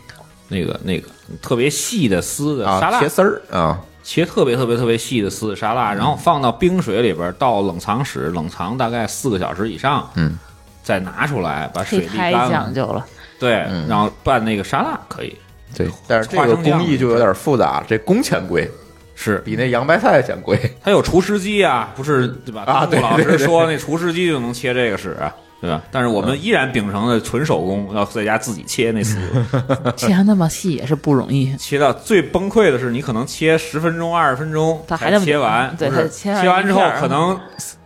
[0.51, 1.07] 那个那个
[1.41, 10.37] 特别细的丝的沙啊，拉，切丝儿啊，切特别特别特别细的丝的沙拉，然后放到冰水里边，到冷藏室冷藏大概四个小时以上，嗯，
[10.83, 13.05] 再拿出来把水沥干了，讲究了。
[13.39, 15.35] 对，嗯然后拌那个沙拉可以，
[15.75, 18.69] 对，但是这个工艺就有点复杂，这工钱贵，
[19.15, 20.59] 是比那洋白菜钱贵。
[20.83, 22.63] 它有厨师机啊，不是对吧？
[22.63, 25.81] 啊对老师说那厨师机就能切这个使啊，对吧？
[25.91, 29.17] 但是我们依然秉承了纯手工，要在家自己切那丝，
[29.95, 31.55] 切那么细也是不容易。
[31.55, 37.39] 切到最崩溃的是，你可能切十分钟、二十分钟才它还切完，对它切完切完之后可能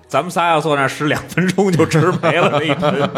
[0.07, 3.09] 咱们仨要坐那儿吃两分钟就吃没了那一盆。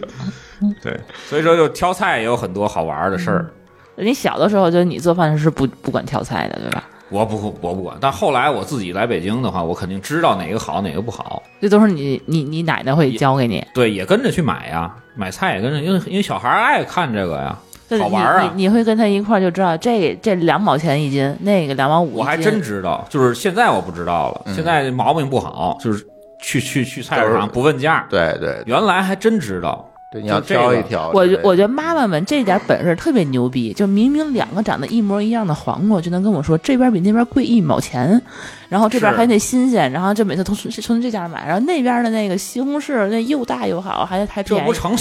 [0.80, 3.50] 对，所以说就挑菜也有很多好玩的事儿。
[3.96, 6.84] 你小的时候就你做饭是不不管挑菜的，对吧？
[7.10, 11.42] 我不我不管，但后来我自己来北京的话，我肯定知道哪个好哪个不好。
[11.60, 13.64] 这都是你你你奶奶会教给你。
[13.74, 17.58] 对，也跟着去买呀，买菜也跟着，因为因为小孩儿爱看这个呀，
[17.98, 22.18] 好玩儿啊你你你会跟他一块儿就知道这这两毛钱一斤，那个两毛五。
[22.18, 26.06] 我还真知道，就是现在我不知道了，嗯现在毛病不好，就是
[26.42, 29.88] 去去去菜市场不问价，对对原来还真知道。
[30.10, 31.10] 对，你要挑一挑。
[31.12, 38.20] 我觉我觉得妈妈们这点本事特别牛逼，就明明两个长得一模一样的黄瓜，就能跟我说这边比那边贵一毛钱，
[38.68, 44.60] 然后这边是还得新鲜，然后就每次都从从这家买，然后那边的那个西红柿那又大又好，还还便宜。
[44.60, 44.96] 这不成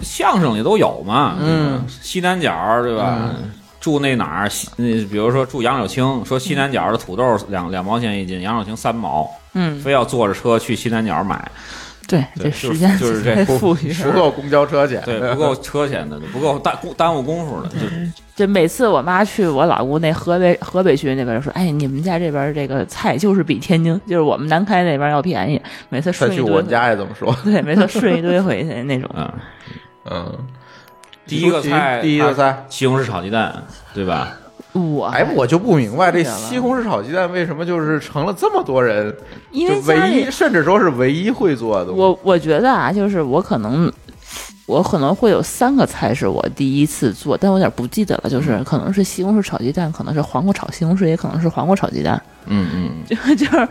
[0.00, 1.36] 相声里都有吗？
[1.40, 3.34] 嗯，西南角对吧？
[3.80, 4.50] 住那哪儿？
[4.76, 11.50] 那比如说住杨柳青，说西南角的土豆两两毛钱一斤，杨柳青三毛，嗯，非要坐着车去西南角买，
[12.10, 13.92] 对，这时间就是这太富裕。
[13.92, 15.00] 不够公交车钱。
[15.04, 17.76] 对，不够车钱的，不够耽耽误功夫的，就
[18.44, 25.60] 就每次我妈去我老姑那河北河北区那边说，哎，你们家这边这个菜就是比天津，就是我们南开那边要便宜。
[25.88, 27.32] 每次他顺一堆去我们，家也这么说。
[27.44, 29.08] 对，每次顺一堆回去那种。
[29.14, 29.32] 嗯，
[30.10, 30.38] 嗯，
[31.26, 33.62] 第一个菜，第一个菜，西红柿炒鸡蛋，
[33.94, 34.32] 对吧？
[34.72, 39.14] 我哎，我就不明白这西红柿炒鸡蛋为什么就是成了这么多人，
[39.50, 42.00] 因就唯一，甚至说是唯一会做的东西。
[42.00, 43.92] 我我觉得啊，就是我可能。
[44.66, 48.30] 我可能会有三个菜是我第一次做，但我有点不记得了。
[48.30, 52.22] 就是可能是西红柿炒鸡蛋，可能是黄瓜炒西红柿，也可能是黄瓜炒鸡蛋。
[52.46, 53.68] 嗯嗯，就 就是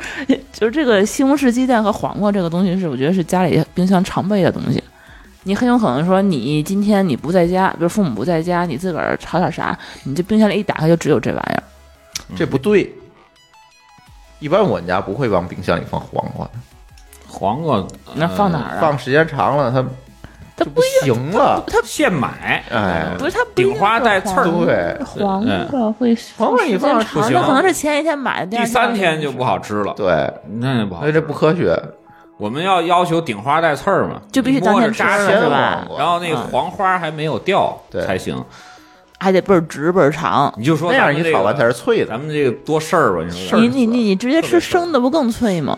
[0.51, 4.83] 就是这个西红柿鸡蛋和黄瓜这个东西是我觉得是家里冰箱常备的东西。
[5.43, 11.63] 你很有可能说你今天你不在家，比如父母不在家，你自个儿炒点啥，你这冰箱里一打开就只有这玩意儿。
[12.35, 12.93] 这不对。
[14.39, 16.51] 一般我们家不会往冰箱里放黄瓜的，
[17.27, 18.77] 黄瓜那放哪儿？
[18.77, 18.81] 啊？
[18.81, 19.83] 放时间长了它
[20.55, 21.63] 它就不行了。
[21.67, 31.05] 它现买，哎不是它顶花带刺儿对黄黄瓜会黄瓜你放长，不行那可能是前一天买的，第三天就不好吃了，对，那就不好吃。
[31.05, 31.77] 所以这不科学。
[32.39, 38.43] 我们要要求顶花带刺儿嘛，就必须当天吃了扎是吧然后那个黄花还没有掉对才行。
[39.19, 40.51] 还得倍儿直倍儿长。
[40.55, 42.05] 你就说那样咱们这个一炒完才是脆的。
[42.05, 43.25] 咱们这个多事儿吧？
[43.29, 45.77] 你说儿你你你你直接吃生的不更脆吗？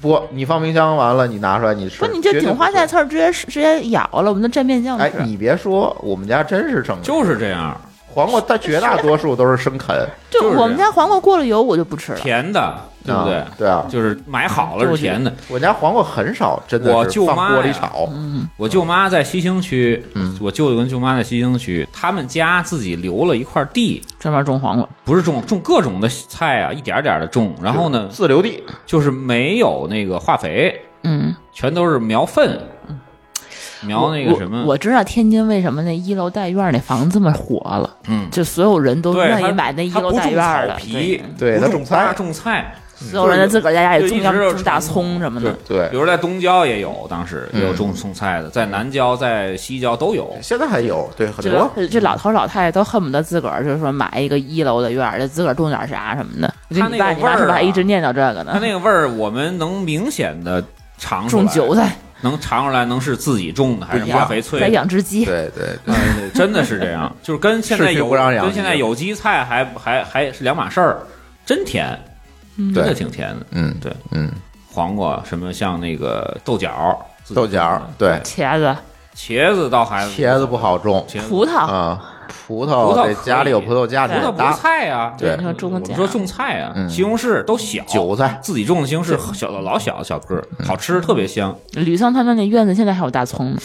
[0.00, 5.04] 不，你放冰箱完了，你拿出来你吃，不，你这顶花带刺儿直接直接咬了，我们都蘸面酱吃。
[5.04, 7.02] 哎，你别说，我们家真是正常。
[7.02, 7.78] 就是这样，
[8.08, 9.94] 黄瓜，它绝大多数都是生啃，
[10.30, 12.18] 就就是我们家黄瓜过了油我就不吃了。
[12.18, 13.46] 甜的，对不对啊？
[13.58, 15.32] 对啊，就是买好了是甜的。
[15.48, 18.08] 我家黄瓜很少，真的我是放舅妈锅里炒。
[18.12, 24.88] 嗯，我舅妈在西兴区，嗯我舅舅跟舅妈在西兴区，他们家自己留了一块地，专门种黄瓜。
[25.04, 27.54] 不是种种各种的菜啊，一点点的种。
[27.62, 32.60] 然后呢，自留地，就是没有那个化肥，嗯，全都是苗粪，
[33.84, 42.81] 苗那个什么我，我知道天津为什么那一楼带院儿那房子这么火了，嗯，就所有人都对，愿意他买那一楼带他不种院的，草皮，对种种菜花种菜，所
[43.12, 45.52] 有人在自个儿家家里种上一直有种大葱什么的。
[45.66, 50.36] 对比，如在东郊也有，当时也有嗯种种菜的，在南郊、在西郊都有。
[50.42, 51.70] 现在还有，对，很多。
[51.90, 56.54] 这老头老太太都恨不得自个儿就是说买一个一楼的院儿，就自个儿种点啥什么的。
[56.68, 58.50] 我觉得他那你爸你妈是不是个味儿啊还一直念叨这个呢？
[58.52, 60.62] 他那个味儿，我们能明显的
[60.98, 64.70] 尝出来，种韭菜，能尝出来，能是自己种的还是化肥再催？
[64.70, 65.24] 养只鸡。
[65.24, 70.98] 对对对，嗯真的是这样，就是跟现在有跟现在有机菜还还还是两码事儿，
[71.44, 72.11] 真甜，嗯
[72.56, 73.46] 真的挺甜的。
[73.52, 74.30] 嗯，对，嗯，
[74.72, 76.98] 黄瓜什么像那个豆角、
[77.34, 78.76] 豆角对，茄子、
[79.14, 81.06] 茄子倒还茄子不好种。
[81.28, 85.36] 葡萄，啊，葡葡萄萄可这家里有葡萄架，你葡萄不是菜啊，对。
[85.36, 86.88] 你说种个假我说种菜啊，嗯。
[86.88, 88.38] 西红柿都小，韭菜。
[88.42, 91.56] 自己种的西红柿小老小小个儿，好吃，特别香。
[91.72, 93.58] 吕桑他们那院子现在还有大葱呢，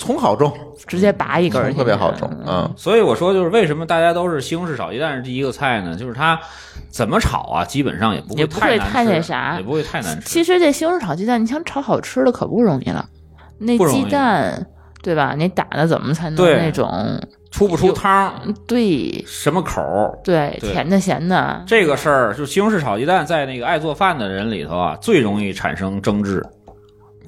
[0.00, 0.50] 葱好种，
[0.86, 5.94] 直接拔一根儿葱，特别好种，嗯，所以我说，就是为什么大家都是西红柿炒鸡蛋是第一个菜呢？
[5.94, 6.40] 就是它
[6.88, 10.26] 怎么炒啊，基本上也不也不会太那啥也不会太难吃。
[10.26, 13.06] 其实这西红柿炒鸡蛋，你想炒好吃的可不容易了。
[13.58, 14.66] 那鸡蛋
[15.02, 15.34] 对吧？
[15.36, 16.90] 你打的怎么才能那种
[17.50, 18.32] 出不出汤，
[18.66, 19.82] 对什么口，
[20.24, 21.62] 对对甜的咸的？
[21.66, 26.42] 这个事儿，就西红柿炒鸡蛋，在那个爱做饭的人里头啊，最容易产生争执。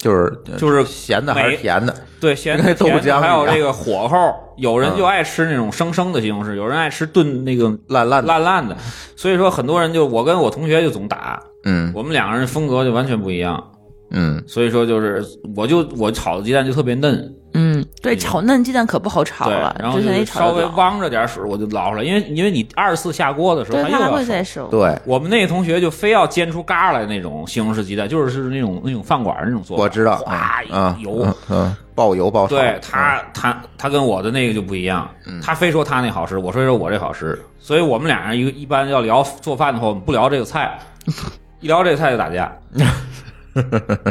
[0.02, 1.94] 就是就是咸的还是甜的？
[2.20, 8.76] 对，咸的还有这个火候，有人嗯就爱吃那种生生的西红柿，有人爱吃炖那个烂烂，烂烂的。
[9.14, 13.62] 所以说，很多人就我跟我同学就总打，嗯我们两个人风格就完全不一样。
[14.10, 15.24] 嗯，所以说，就是
[15.56, 24.68] 我就我炒的鸡蛋就特别嫩，嗯，对，炒嫩鸡蛋可不好炒了，，然后就稍微汪着点水我就捞出来，因为因为你二次下锅的时候，对，它又要熟它还会再熟。
[24.68, 31.20] 对，我们那个同学就非要煎出嘎来那种西红柿鸡蛋，就是是那种那种饭馆那种做法，我知道，哗嗯油。
[31.24, 35.08] 嗯嗯，爆油爆炒，对他，他他跟我的那个就不一样，
[35.42, 40.78] 他非说他那好吃，我说说我这好吃，所以我们俩人一一般要聊做饭的话，我们不聊这个菜，
[41.60, 42.44] 一聊这个菜就打架。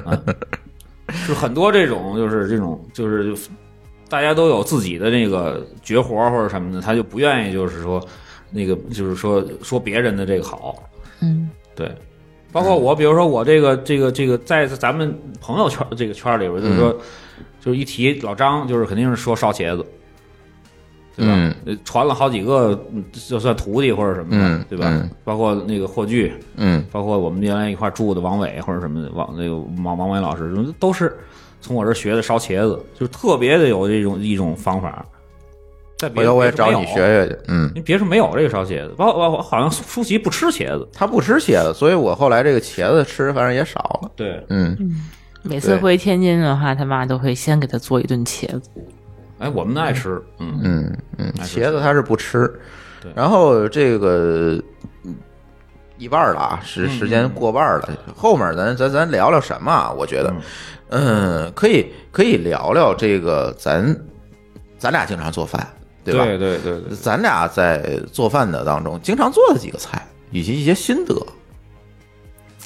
[0.05, 0.19] 啊
[1.27, 3.35] 就很多这种，就是这种，就是
[4.09, 8.05] 大家都有自己的那个绝活或者什么的，他就不愿意，就是说
[8.51, 10.75] 那个，就是说说别人的这个好，
[11.21, 11.89] 嗯，对，
[12.51, 16.97] 包括我，比如说我这个这个这个，在咱们朋友圈这个圈里边，就是说，
[17.61, 19.85] 就是一提老张，就是肯定是说烧茄子，
[21.15, 21.53] 对吧？
[21.83, 24.87] 传了好几个，嗯就算徒弟或者什么的，嗯对吧？
[24.89, 31.15] 嗯包括那个霍炬，嗯包括我们原来一块住的王伟或者什么的，王那个王王伟老师，都是
[31.59, 35.05] 从我这学的烧茄子，就是特别的有这种一种方法。
[35.97, 37.71] 再别回头我也找你学学去，嗯。
[37.75, 44.11] 你别说没有这个烧茄子，包括我好像舒舒淇不吃茄子，他不吃茄子，所以我后来这个茄子吃反正也少了。
[44.15, 44.75] 对，嗯，
[45.43, 48.71] 每次回天津的话，他妈都会先给他做一顿茄子。
[49.41, 52.47] 哎，我们爱吃，嗯嗯嗯，茄子他是不吃
[53.01, 53.11] 对。
[53.15, 54.61] 然后这个
[55.03, 55.15] 嗯
[55.97, 59.91] 一半了啊，时嗯时间过半儿了，后面咱咱咱聊聊什么啊？
[59.91, 60.33] 我觉得，
[60.89, 63.83] 嗯，可以可以聊聊这个咱
[64.77, 65.67] 咱俩经常做饭，
[66.03, 66.23] 对吧？
[66.23, 71.15] 对对对对，咱俩在做饭的当中经常做的几个菜，以及一些心得，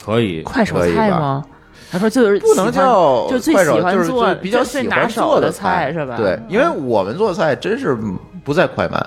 [0.04, 1.46] 可以，快手菜吗？
[1.96, 6.18] 他说就是不能叫就最喜快手，就是欢做比较最喜欢拿手做的菜是吧？
[6.18, 7.98] 对，因为我们做菜真是
[8.44, 9.06] 不在快慢。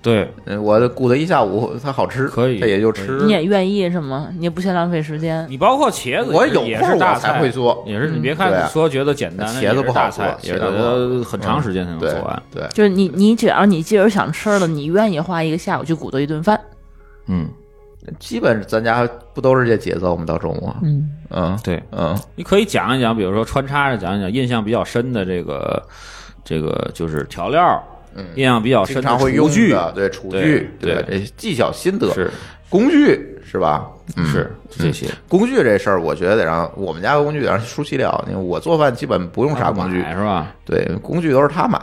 [0.00, 3.22] 对，嗯，我鼓他一下午，它好吃，可以他也就吃。
[3.24, 4.28] 你也愿意是吗？
[4.36, 5.46] 你也不嫌浪费时间。
[5.48, 12.42] 你包括茄子，我有也空我是大菜才会做也是你别看说觉得简单，茄子不好，做也得很长时间才能做完。
[12.52, 16.60] 对，就是你，你只要你既然想吃了，你愿意花一个下午去鼓捣一顿饭。
[17.28, 17.48] 嗯，
[18.18, 20.24] 基本咱家不都是这节奏吗？
[20.26, 22.16] 到中午，嗯，嗯对，嗯。
[22.36, 25.82] 你可以讲一讲，比如说穿插着讲一讲印象比较深的这个
[26.44, 27.82] 这个就是调料，
[28.14, 31.04] 嗯，印象比较深的经常会用厨具，的，对厨对具，对。
[31.08, 32.12] 这技巧心得。
[32.12, 32.30] 是。
[32.70, 33.88] 工具是吧？
[34.16, 34.26] 嗯。
[34.26, 38.22] 是这些，工具这事儿，我觉得得让我们家的工具得让舒淇聊。
[38.28, 40.52] 因为我做饭基本不用啥工具，买是吧？
[40.64, 41.80] 对，工具都是他买。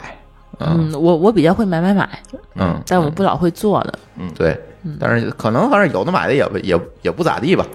[0.60, 0.92] 嗯。
[0.92, 2.08] 嗯，我我比较会买买买，
[2.56, 3.94] 嗯，但我不老会做的。
[4.18, 4.60] 嗯对，
[5.00, 7.66] 但是可能反正有的买的也也也不咋地吧。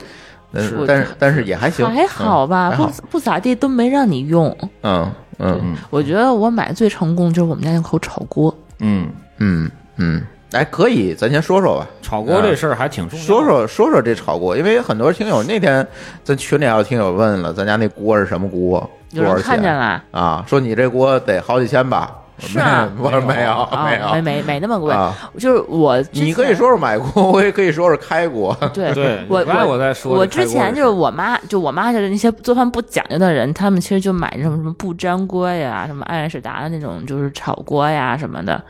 [0.52, 4.56] 但是但是但是也还行，还好吧，嗯还好不不咋地都没让你用。
[4.82, 8.54] 嗯嗯我觉得我买最成功就是我们家那口炒锅。
[8.78, 13.26] 嗯，嗯嗯，哎，可以，咱先说说吧，炒锅这事儿还挺重要的。
[13.26, 15.86] 说说说说这炒锅，因为很多听友那天
[16.24, 18.88] 咱群里还有听友问了，咱家那锅是什么锅？
[19.10, 20.02] 有人多少钱看见了？
[20.12, 20.44] 啊？
[20.46, 22.14] 说你这锅得好几千吧？
[22.38, 24.92] 是啊 我说没有啊没有没没没那么贵。
[24.92, 25.14] 啊。
[25.38, 28.56] 就是我，你可以说是买锅， 我也可以说是开锅。
[28.74, 38.62] 对对 我我在说我之前就是我妈，就我妈就是那些做饭不讲究的人，他们其实就买什么什么不粘锅呀，什么爱仕达的那种就是炒锅呀什么的，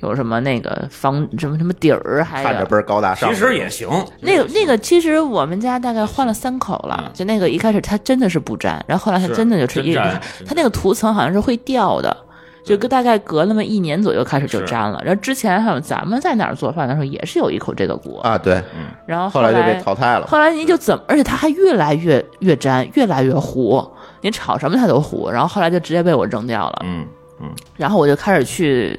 [0.00, 3.88] 有什么那个防什么什么底儿，还有看着倍儿高大上，其实也行，
[4.20, 12.16] 那个那个，其实我们家大概换了三口了，嗯就那个一开始它真的是不粘，然后后来它真的就是一真粘它那个涂层好像是会掉的。
[12.64, 20.26] 就隔大概隔那么一年左右开始就是粘了，然后之前好像咱们在哪儿做饭的时候也是有一口这个锅，啊，对，嗯然后后来就被淘汰了。
[20.26, 23.84] 后来您就怎么，而且它还越来越越粘，越来越糊，
[24.20, 25.28] 您炒什么它都糊。
[25.28, 26.82] 然后后来就直接被我扔掉了。
[26.84, 27.04] 嗯
[27.40, 28.96] 嗯然后我就开始去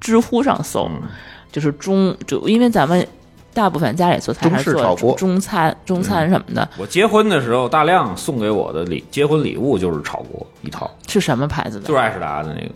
[0.00, 1.02] 知乎上搜，嗯
[1.50, 3.04] 就是中就因为咱们
[3.52, 11.86] 大部分家里做菜还是做中餐、中餐什么的，我结婚的时候，大亮送给我的礼结婚礼物就是炒锅一套，是什么牌子的？
[11.88, 12.72] 就是爱仕达的那个。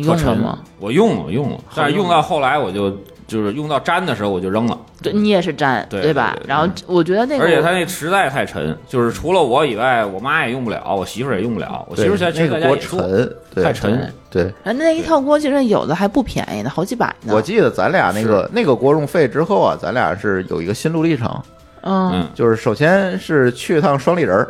[0.00, 0.58] 你用特沉了吗？？
[0.78, 2.90] 我用了，我用了，但是用用到后来我就
[3.26, 6.44] 就是用到粘的时候我就扔了，对你也是粘，对吧对？
[6.44, 11.84] 对然后我觉得那个，而且它那实在太沉，就是除了我以外，我妈也用不了，我媳妇儿也用不了。
[11.90, 14.12] 我媳妇儿现在其实那个锅在家也做，沉，对太沉。
[14.30, 17.34] 对，然后那一套锅其实有的还不便宜呢，好几百呢。
[17.34, 21.28] 我记得咱俩那个那个锅用废之后啊，咱俩是有一个心路历程，
[21.82, 24.48] 嗯，嗯，就是首先是去一趟双立人儿，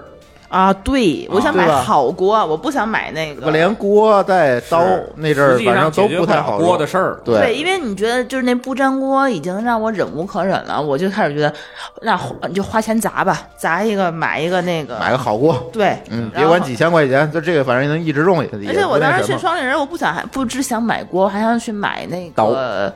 [0.49, 3.45] 啊，对，我想买好锅，我不想买那个。
[3.45, 4.83] 我连锅带刀
[5.17, 7.21] 那阵儿实际上反正都不太好锅的事儿。
[7.23, 11.53] 对，因为你觉得就是那不粘锅已经让我忍无可忍了，我就开始觉得，
[12.01, 12.19] 那
[12.49, 18.39] 你就花钱砸吧，砸一个买一个那个买个好锅，对，嗯，别管几千块钱，就这个反正能一直用。
[18.39, 22.91] 而且我当时去双立人，我不想还不只想买锅，还想去买那个，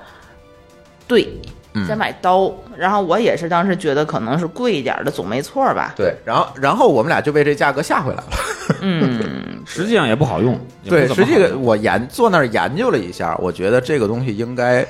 [1.06, 1.28] 对，
[1.74, 2.52] 嗯想买刀。
[2.76, 5.92] 然后我也是当时觉得可能是贵一点的总没错吧。
[5.96, 8.24] 对，然后然后我们俩就被这价格吓回来了。
[8.80, 10.58] 嗯，实际上也不好用。
[10.84, 14.84] 对，实际我研坐那儿研究了一下，我觉得这个东西应该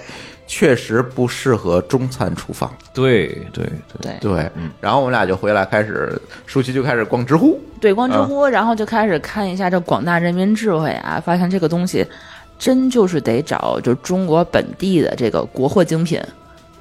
[0.47, 2.73] 确实不适合中餐厨房。
[2.95, 3.65] 对对
[4.01, 7.61] 对，对对，嗯然后我们俩就回来开始，舒淇就开始逛知乎。
[7.81, 12.07] 对，逛知嗯乎，然后就开始看一下这广大人民智慧啊，发现这个东西
[12.59, 16.21] 真就是得找就中国本地的这个国货精品。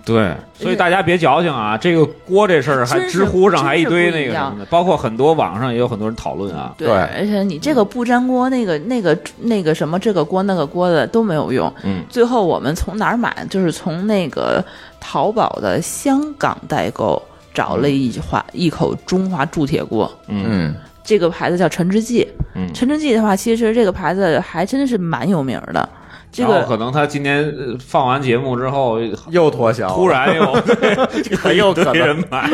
[0.04, 1.78] 对，所以大家别矫情啊！
[1.78, 6.74] 这个锅这事儿，还知乎上还一堆那个什么的，包括很多网上也有很多人讨论啊。
[6.78, 11.72] 对，对而且你这个不粘锅，那个那个那个什么这个锅那个锅的都没有用。
[11.84, 13.46] 嗯，最后我们从哪儿买？
[13.50, 14.64] 就是从那个
[15.00, 17.22] 淘宝的香港代购
[17.54, 20.12] 找了一话一口中华铸铁锅。
[20.28, 25.88] 嗯嗯，这个牌子叫陈之记，嗯，陈之记的话，其实这个牌子还真是蛮有名的。
[26.32, 28.98] 这个可能他今年呃放完节目之后，
[29.30, 30.54] 又脱销，突然又
[31.38, 32.50] 很有可人买。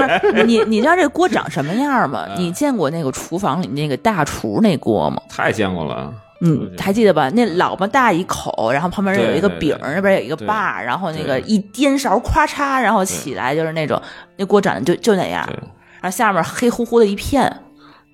[0.46, 2.26] 你你知道这锅长什么样吗？
[2.30, 5.22] 嗯你见过那个厨房里那个大厨那锅吗？
[5.30, 6.12] 太见过了，
[6.42, 7.30] 嗯，还记得吧？
[7.30, 14.02] 那老么大一口，然后旁边有一个饼，那边有一个把，然后那个一颠勺，咵嚓，然后起来就是那种，
[14.38, 15.48] 那锅长得就就那样，
[16.02, 17.52] 然后下面黑乎乎的一片，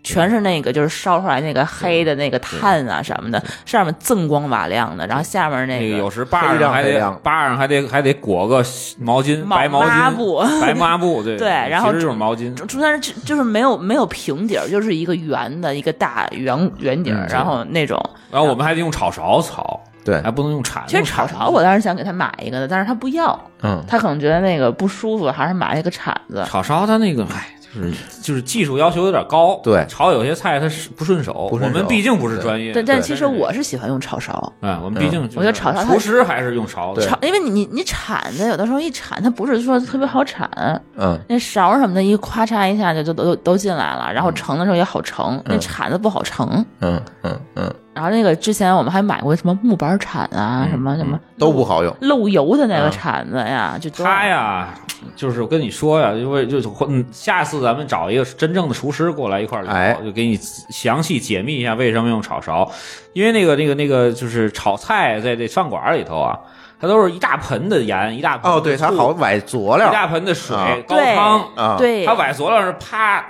[0.04, 8.64] 全是那个就是烧出来那个黑的那个炭啊什么的，上面锃光瓦亮的，然后下面那个那个有时把黑上还得亮黑亮把上还得还得裹个
[9.00, 12.54] 毛巾，白毛巾，抹布白抹布，对 对然后其实就是毛巾。
[12.54, 17.98] 中间就就是没有没有平底儿，就是一个圆的一个大圆圆底儿，嗯然后那种。
[18.30, 20.90] 然后我们还得用炒勺炒，对还不能用铲子。
[20.90, 26.44] 其实炒勺我当时想给他买一个的，但是他不要，嗯，他可能觉得那个不舒服，还是买了一个铲子。
[26.48, 29.60] 炒勺他那个，哎，就是就是技术要求有点高。
[29.64, 31.48] 对炒有些菜它是不顺手。
[31.50, 32.72] 顺手我们毕竟不是专业。
[32.74, 37.02] 但但其实我是喜欢用炒勺，哎，我们毕竟就是我觉得炒勺厨师还是用勺子。
[37.02, 40.50] 炒，因为你你你铲子有的时候一铲，它不是说特别好铲，
[40.96, 46.66] 嗯，那勺什么的，一咔嚓一下就都都都进来了，然后盛的时候也好盛，那嗯铲子不好盛。
[46.82, 51.96] 嗯嗯嗯，然后那个之前我们还买过什么木板铲啊，什么什么都不好用。
[52.02, 54.74] 漏油的那个嗯铲子呀，就都他呀，
[55.16, 60.36] 就是我跟你说呀，因为就是嗯下次咱们找一个真正的厨师过来一块儿聊，哎就给你
[60.70, 62.70] 详细解密一下为什么用炒勺。
[63.14, 66.36] 因为那个那个那个就是炒菜在这饭馆里头啊，
[66.82, 73.24] 它都是一大盆的盐，一大盆的哦，对，它好崴佐料一大盆的水啊，高汤，啊，对它崴佐料是啪，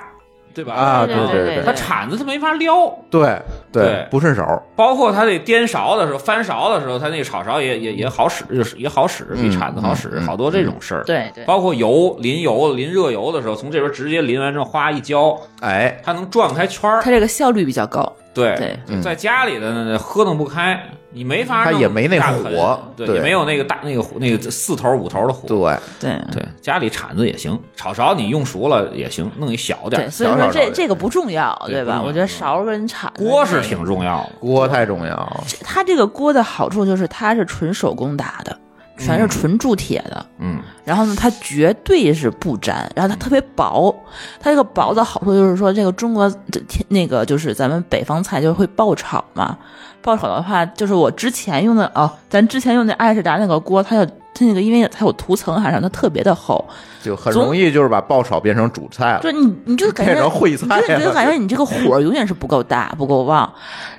[0.53, 0.73] 对吧？
[0.73, 3.37] 啊，对对对对对它铲子他没法撩，对
[3.71, 4.61] 对对，不顺手。
[4.75, 11.03] 包括他那颠勺的时候、翻勺的时候，他那个炒勺也也也好使，就是也好使，比嗯铲子好使，嗯好多这种事儿。
[11.03, 17.09] 对对包括油淋油淋热油的时候，从这边直接淋完之后，哗一浇，哎，它能转开圈儿它。
[17.11, 18.11] 这个效率比较高。
[18.33, 20.81] 对对嗯在家里的呢喝弄不开，
[21.13, 25.47] 你没法弄它也没那火对，对也没有那个大那个火那个四头五头的火。
[25.47, 25.57] 对，
[25.99, 32.01] 对对，家里铲子也行，炒勺你用熟了也行，弄一小点对，所以说这这个不重要，对吧？
[32.03, 35.43] 我觉得勺跟铲子锅是挺重要的，锅太重要。
[35.63, 38.57] 它这个锅的好处就是它是纯手工打的，
[38.97, 40.25] 全是纯铸铁的。
[40.39, 43.95] 嗯，然后呢，它绝对是不粘，然后它特别薄。
[44.39, 49.57] 它这个薄的好处就是说，这个中国的天那个就是咱们北方菜就是会爆炒嘛。
[50.03, 56.63] 爆炒的话，就是我之前用的哦，咱之前用的爱仕达那个锅，它有它那个因为它有涂层还是它特别的厚，
[57.01, 59.21] 就很容易就是把爆炒变成主菜了。
[59.21, 63.51] 就你你就感觉变成烩菜你就你就感觉你这个火永远是不够大不够旺，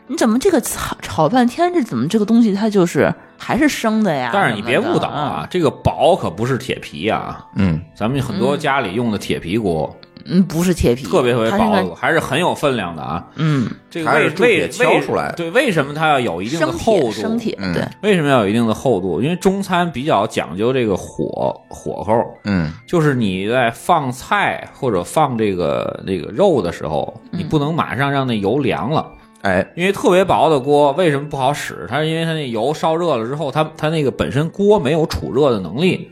[0.09, 4.31] 你怎么这个炒炒半天，这怎么这个东西它就是还是生的呀？
[4.33, 9.95] 但是你别误导啊，，这个薄可不是铁皮啊，嗯，咱们很多家里用的铁皮锅，
[10.27, 13.27] 嗯，不是铁皮，特别特别薄，还是很有分量的啊。
[13.37, 17.13] 嗯这个还是为为敲出来对，为什么它要有一定的厚度？
[17.13, 19.21] 铁生铁，嗯对，为什么要有一定的厚度？
[19.21, 29.07] 因为中餐比较讲究这个火火候，嗯，就是你在放菜或者放这个这个肉的时候，嗯你不能马上让那油凉了。
[29.43, 31.87] 哎，因为特别薄的锅为什么不好使？
[31.87, 36.11] 它是因为它那油烧热了之后，它它那个本身锅没有储热的能力，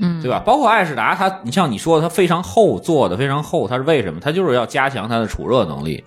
[0.00, 0.42] 嗯，对吧？
[0.44, 4.20] 包括爱仕达，它你像你说的，它非常厚，做的非常厚，它是为什么？
[4.20, 6.04] 它就是要加强它的储热能力。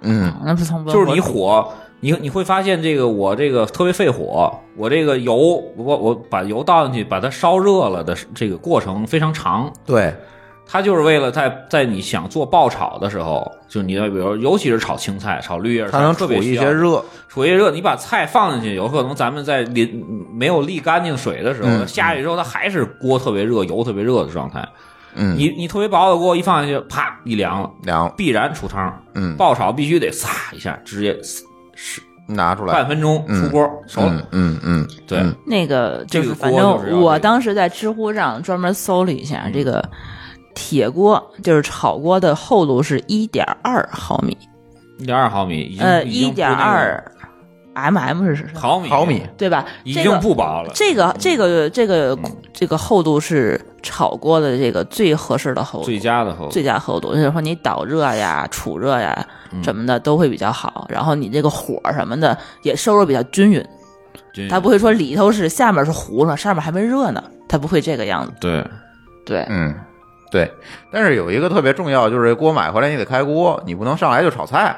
[0.00, 9.72] 嗯，那不从就是你火，你你会发现这个我这个特别费火，我这个油我我把油倒进去，把它烧热了的这个过程非常长。
[9.84, 10.14] 对，
[10.70, 24.62] 它就是为了在在你想做爆炒的时候，就你要比如尤其是炒青菜、炒绿叶菜，它能储特别一些热，储一些热，你把菜放进去，有可能咱们在淋没有沥干净水的时候，嗯下去之后它还是锅特别热、油特别热的状态。
[25.14, 28.04] 嗯，你你特别薄的锅一放进去，啪一凉了，凉。
[28.04, 29.02] 了，必然出汤。
[29.14, 31.18] 嗯，爆炒必须得撒一下，直接
[31.74, 32.74] 是拿出来。
[32.74, 34.12] 半，分钟出锅熟了。
[34.32, 35.18] 嗯嗯嗯，对。
[35.18, 35.34] 嗯。
[35.46, 39.82] 那个就是反正我当时在知乎上专门搜了一下，这个
[40.60, 44.36] 铁锅就是炒锅的厚度是一点二毫米，
[44.98, 47.00] 一点二毫米，呃，一点二
[47.74, 48.88] mm 是是是毫米。
[48.88, 49.64] 毫米，对吧？
[49.84, 50.72] 已经这个不薄了。
[50.74, 56.50] 这个这个这个嗯这个厚度是炒锅的这个最合适的厚度，最佳的厚度。
[56.50, 59.62] 最佳厚度，就是说你导热呀、储热呀嗯。
[59.62, 63.64] 什么的都会比较好，然后你这个火什么的也收热比较均匀，
[64.34, 68.32] 均它不会说里头是下面是糊了，上面还没热呢，它不会这个样子。
[68.40, 68.66] 对。
[69.24, 69.74] 对，嗯，
[70.30, 70.50] 对。
[70.90, 74.76] 但是有一个特别重要，就是这锅买回来你得开锅，你不能上来就炒菜。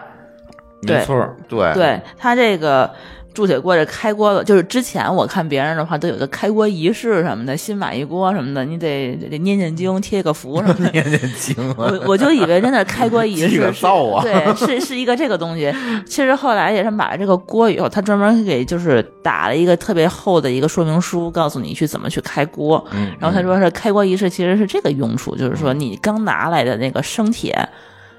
[0.82, 1.36] 对没错。
[1.48, 2.90] 对对，它这个
[3.32, 10.90] 铸铁锅这开锅的，就是之前我看别人的话都有个开锅仪式什么的，新买一锅什么的，你得得念念经、贴个符什么的。
[10.92, 15.72] 念念经啊，我我就以为真的开锅仪式 是啊对，是是一个这个东西。
[16.06, 22.84] 其实后来也是买了这个锅以后，他专门给就是打了一个特别厚的一个说明书，告诉你去怎么去开锅。
[22.92, 27.56] 嗯，然后他说是开锅仪式其实是这个用处，就是说你刚拿来的那个生铁，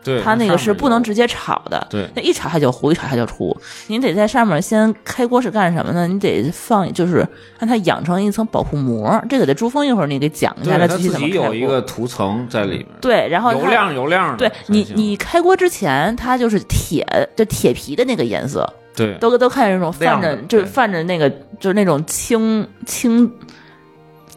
[0.03, 3.55] 对，它那个是不能直接炒的，对那一炒它就糊，一炒它就出。
[3.87, 6.07] 你得在上面先开锅是干什么呢？
[6.07, 7.27] 你得放，就是
[7.59, 9.23] 让它养成一层保护膜。
[9.29, 14.37] 这个得珠峰一会儿你给讲一下，它具体怎么开锅有一个涂层在里面，对，然后油亮油亮的。
[14.37, 21.29] 对你你开锅之前，它就是铁，就铁皮的那个颜色，对都都看见那种泛着，就是泛着那个，
[21.59, 23.31] 就是那种青青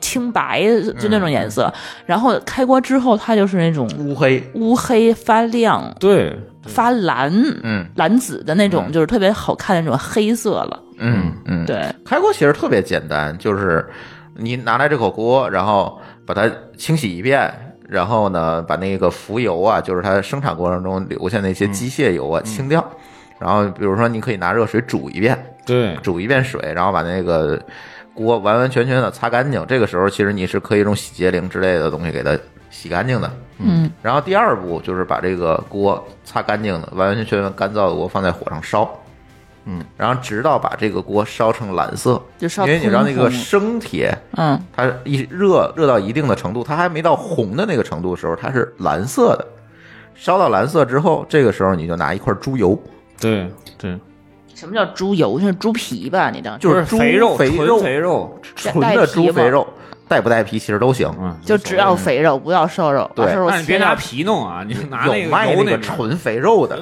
[0.05, 0.62] 青白，
[1.00, 1.72] 就那种颜色。
[2.05, 7.32] 然后开锅之后，它就是那种乌黑，乌黑发亮、对发蓝、
[7.62, 10.82] 嗯蓝紫的那种，嗯就是特别好看的那种黑色了。
[10.98, 13.86] 嗯嗯，对，开锅其实特别简单，就是
[14.36, 17.50] 你拿来这口锅，然后把它清洗一遍，
[17.88, 22.86] 然后呢，把那个浮油啊，就是它生产过程中留下那些机械油啊清掉。
[23.39, 27.61] 然后比如说，你可以拿热水煮一遍，对煮一遍水，然后把那个
[28.14, 29.64] 锅完完全全的擦干净。
[29.66, 32.39] 这个时候，其实你是可以用洗洁灵之类的东西给它
[32.70, 33.30] 洗干净的。
[33.59, 38.89] 嗯，然后第二步就是把这个锅擦干净的，完完全全干燥的锅放在火上烧，
[39.64, 49.47] 嗯，然后直到把这个锅烧成蓝色，就烧因为你知道那个生铁，嗯，它一热热到一定的程度，它还没到红的那个程度的时候，它是蓝色的。
[50.16, 52.80] 烧到蓝色之后，这个时候你就拿一块猪油，
[53.20, 53.48] 对
[53.78, 53.98] 对，
[54.54, 55.38] 什么叫猪油？
[55.40, 56.30] 就是猪皮吧？
[56.30, 59.66] 你当就是猪肥肉纯肥肉肥肉，纯的猪肥肉，
[60.07, 61.11] 带不带皮其实都行。
[61.20, 63.11] 嗯，就只要肥肉，不要瘦肉。
[63.14, 66.78] 对把瘦肉但是别拿皮弄啊，你拿那有卖那个个纯肥肉的，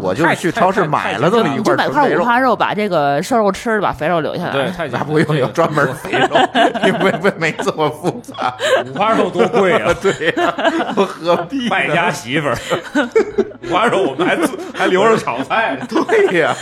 [0.00, 4.52] 我就是去超市买了这么一块就买块五花肉，把这个瘦肉吃了，把肥肉留下来。
[4.52, 6.28] 对，那不用有专门肥肉，
[6.84, 8.54] 你不不没这么复杂。
[8.86, 9.94] 五花肉多贵啊！
[10.00, 10.54] 对呀、
[10.96, 11.70] 我何必呢？
[11.70, 12.56] 败家媳妇儿，
[13.62, 14.36] 五花肉我们还
[14.74, 15.86] 还留着炒菜呢。
[15.90, 16.54] 对呀、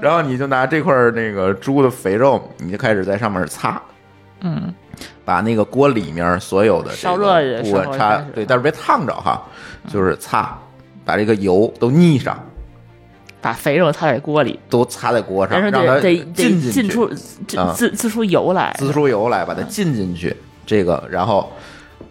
[0.00, 3.80] 然后你就拿这块那个猪的肥肉，你就开始在上面擦，
[4.40, 4.74] 嗯，
[5.24, 9.42] 把那个锅里面所有的这烧个热的时候部分擦，对，但是别烫着哈，
[9.88, 10.58] 就是擦，
[11.04, 12.38] 把这个油都腻上，
[13.40, 17.04] 把肥肉擦在锅里，都擦在锅上，让它得进去，浸出
[17.56, 18.74] 啊滋滋出油来。
[18.78, 20.34] 滋出油来，把它浸进去，
[20.66, 21.52] 这个然后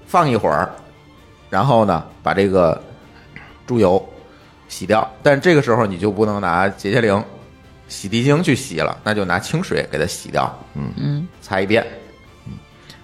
[0.06, 0.70] 放一会儿，
[1.50, 2.82] 然后呢，把这个
[3.66, 4.04] 猪油
[4.68, 5.08] 洗掉。
[5.24, 7.24] 但这个时候你就不能拿洁洁灵、
[7.88, 11.86] 洗涤精去洗了，那就拿清水给它洗掉，嗯嗯，擦一遍。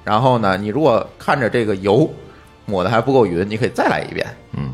[0.06, 2.08] 嗯然后呢，你如果看着这个油
[2.68, 4.26] 抹的还不够匀，你可以再来一遍，
[4.56, 4.72] 嗯，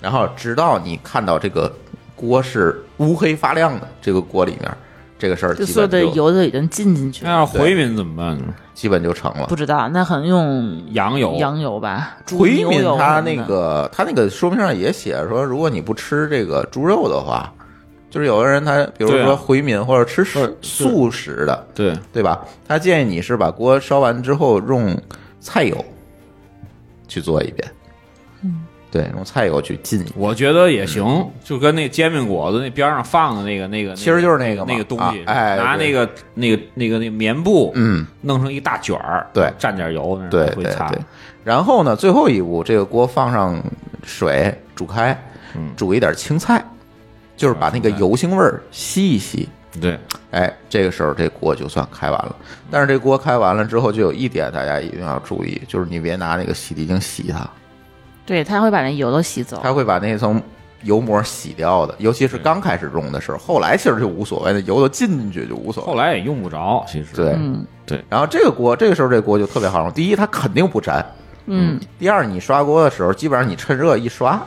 [0.00, 1.72] 然后直到你看到这个
[2.16, 4.68] 锅是乌黑发亮的，这个锅里面
[5.16, 7.30] 这个事儿就所有的基本就油都已经浸进去那。
[7.30, 8.52] 要是回民怎么办呢？
[8.74, 9.54] 基本就成了不。
[9.54, 17.52] 知道，那可能用羊油，羊油吧，回民他那个他那个说明上也写说，如果你不吃这个猪肉的话，
[18.08, 19.26] 就是有的人他比如对啊。
[19.26, 20.56] 说回民或者吃是。
[20.62, 22.44] 素素食的，对，对吧？
[22.66, 24.96] 他建议你是把锅烧完之后用
[25.40, 25.84] 菜油
[27.08, 27.70] 去做一遍，
[28.42, 30.14] 嗯，对，用菜油去浸一遍。
[30.16, 35.64] 我觉得也行，就跟那煎饼果子那边上放的那个那个，其实就是那个嘛那个东西，啊哎对。
[35.64, 39.52] 拿那个那个那个那个棉布，嗯，弄成一大卷儿，对。
[39.58, 40.88] 蘸点油，那对会擦。
[40.88, 41.04] 对对。
[41.44, 43.62] 然后呢，最后一步，这个锅放上
[44.02, 45.16] 水煮开，
[45.54, 45.70] 嗯。
[45.76, 46.64] 煮一点青菜，
[47.36, 49.48] 就是把那个油腥味儿吸一吸，
[49.80, 49.98] 对，
[50.30, 52.34] 哎，这个时候这锅就算开完了。
[52.70, 57.48] 但是这锅开完了之后，就有一点大家一定要注意，就是你别拿那个洗涤精洗它，
[58.24, 59.60] 对，它会把那油都洗走。
[59.62, 60.42] 它会把那层
[60.82, 61.94] 油膜洗掉的。
[61.98, 65.90] 尤其是刚开始用的时候，后来其实就无所谓，那油都进进去就无所谓。
[65.90, 67.64] 后来也用不着，其实对，嗯
[68.08, 69.92] 然后这个锅，这个时候这锅就特别好用。
[69.92, 71.00] 第一，它肯定不粘；
[71.46, 74.42] 嗯，第二，你刷锅的时候，基本上你趁热一刷，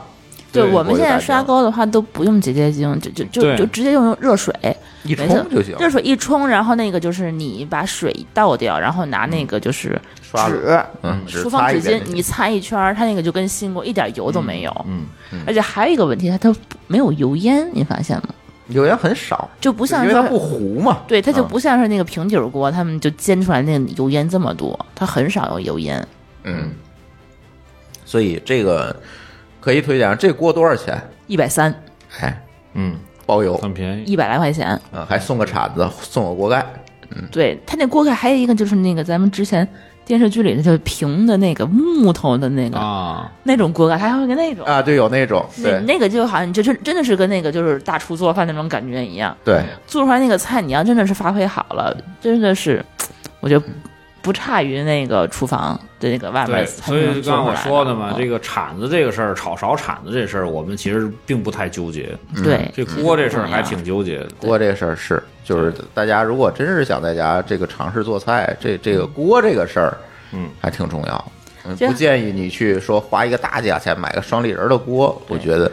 [0.52, 4.54] 对，我们现在刷锅的话都不用洁洁精，就就就就直接用热水，
[5.04, 5.76] 一冲就行。
[5.78, 14.86] 热水一冲，然后那个就是你把水倒掉，然后拿那个就是刷纸，嗯，厨房纸巾你擦一圈，它那个就跟新锅一点油都没有。
[14.86, 15.04] 嗯，
[15.46, 16.54] 而且还有一个问题，它它
[16.86, 18.28] 没有油烟，你发现吗？
[18.68, 21.02] 油烟很少，就不像说因为它不糊嘛。
[21.08, 26.06] 对，它就嗯不像是那个平底儿锅，他们就煎出来那个油烟这么多，它很少有油烟。
[26.44, 26.70] 嗯，
[28.04, 28.94] 所以这个
[29.60, 30.16] 可以推荐。
[30.18, 31.00] 这锅多少钱？
[31.26, 31.74] 一百三，
[32.20, 32.42] 哎，
[32.74, 32.96] 嗯，
[33.26, 34.04] 包邮，很便宜。
[34.04, 34.80] 一百来块钱。
[34.92, 36.64] 嗯，还送个铲子，送个锅盖。
[37.10, 39.66] 嗯对，它那锅盖还有一个就是那个咱们之前
[40.04, 44.64] 电视剧里的就是平的那个木头的那个、啊，那种锅盖，它还有一个那种。
[44.64, 52.84] 啊，对，有那种，那对那个就好像就真真的是跟那个就是大厨做饭那种感觉一样，对，做出来那个菜你要真的是发挥好了，真的是，
[53.40, 53.64] 我觉得
[54.22, 62.14] 不差于那个厨房的那个外面对，餐所以厅做刚刚我说的嘛，嗯这个铲子这个事儿，炒勺铲子这事儿，我们其实并不太纠结。
[62.44, 64.28] 对这锅这事儿还挺纠结的。
[64.38, 69.96] 锅这个事儿是，就是大家如果真是想在家这个尝试做菜，这这个锅这个事儿，
[70.32, 71.32] 嗯，还挺重要。
[71.64, 75.70] 嗯，不建议你去说花一个大价钱买个双立人的锅，我觉得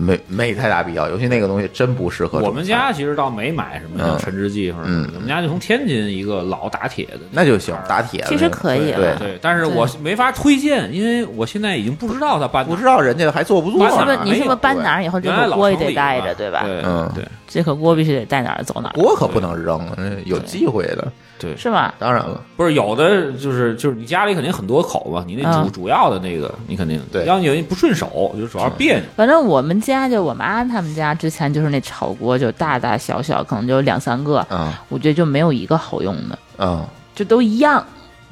[0.00, 1.08] 没没太大必要。
[1.10, 14.30] 尤其那个东西真不适合我们家其实倒没买什么陈之记或者什么的，嗯我们家就从天津一个老打铁的那就行，打铁的其实可以了，对，但是我没法推荐，因为我现在已经不知道他搬不知道人家还做不做搬哪是不是。
[14.30, 16.62] 你是不是搬哪儿以后这原来老口锅也得带着，对吧？
[16.64, 21.10] 对嗯对这口锅必须得带哪儿走哪儿，锅可不能扔，嗯有机会的。
[21.40, 21.94] 对，是吧？
[22.00, 29.04] 当然了，不是有的就是就是你家里肯定很多口嘛，你那主嗯主要的那个你肯定对要你有一不顺手，就主要别扭。
[29.16, 36.84] 反正我们家就我妈他们家之前就是那炒锅，就大大小小可能就两三个，嗯我觉得就没有一个好用的，嗯，
[37.14, 37.84] 就都一样。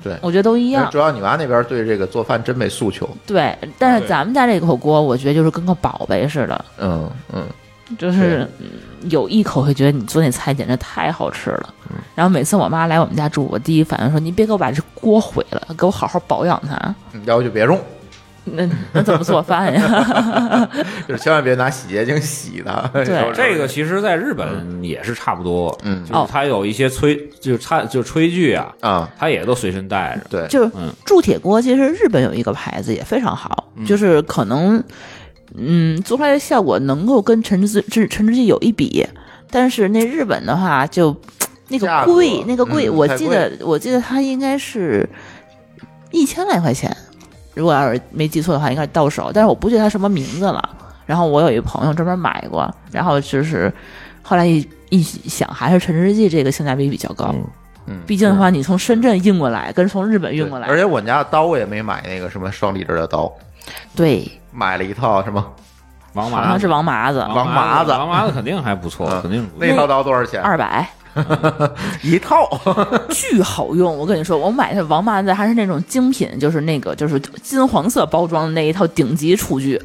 [0.02, 0.88] 对我觉得都一样。
[0.90, 3.08] 主要你妈那边对这个做饭真没诉求。
[3.26, 7.44] 对，但是咱们家这口锅，我觉得就是跟个宝贝似的，嗯嗯，
[7.98, 8.66] 就是嗯
[9.10, 11.74] 有一口会觉得你做那菜简直太好吃了。
[11.90, 11.96] 嗯。
[12.14, 16.94] 然后每次我妈来我们家住，我第一反应说：“你别给我把这锅毁了，给我好好保养它。
[17.24, 17.78] 要不就别用，
[18.44, 20.68] 那那怎么做饭呀？
[21.06, 22.88] 就是千万别拿洗洁精洗它。
[22.92, 23.32] 对。
[23.34, 26.04] 这个其实在日本也是差不多，嗯。
[26.04, 30.26] 就是它有一些炊，就是它就是炊具啊，啊，它也都随身带着。
[30.28, 30.90] 对，就是嗯。
[31.04, 34.82] 铸铁锅，其实日本有一个牌子也非常好，就是可能
[35.54, 39.06] 嗯做出来的效果能够跟陈之之陈之记有一比，
[39.50, 41.14] 但是那日本的话就
[41.68, 45.08] 那个贵，那个贵，嗯我记得我记得它应该是
[46.10, 46.94] 一千来块钱，
[47.54, 50.70] 如果要是没记错的话，应该是到手，但是我不记得它什么名字了。
[51.06, 53.72] 然后我有一朋友专门买过，然后就是
[54.22, 57.32] 后来一一想，还是陈之记这个性价比比较高。
[57.86, 63.32] 嗯，毕竟的话，你从深圳运过来，跟从日本运过来，而且我家刀我也没买那个什么双立人的刀，
[63.94, 65.44] 对，买了一套什么？
[66.14, 66.44] 王麻子。
[66.44, 67.90] 好像是王麻子，王麻子。
[67.90, 69.22] 王麻子肯定还不错，嗯。
[69.22, 69.66] 肯定不错。
[69.66, 70.40] 那套刀多少钱？
[70.40, 70.88] 二百，
[72.02, 72.48] 一套，
[73.10, 73.96] 巨好用。
[73.96, 79.78] 我跟你说，我买的王麻子还是那种精品，就是那个就是金黄色包装的那一套顶级厨具，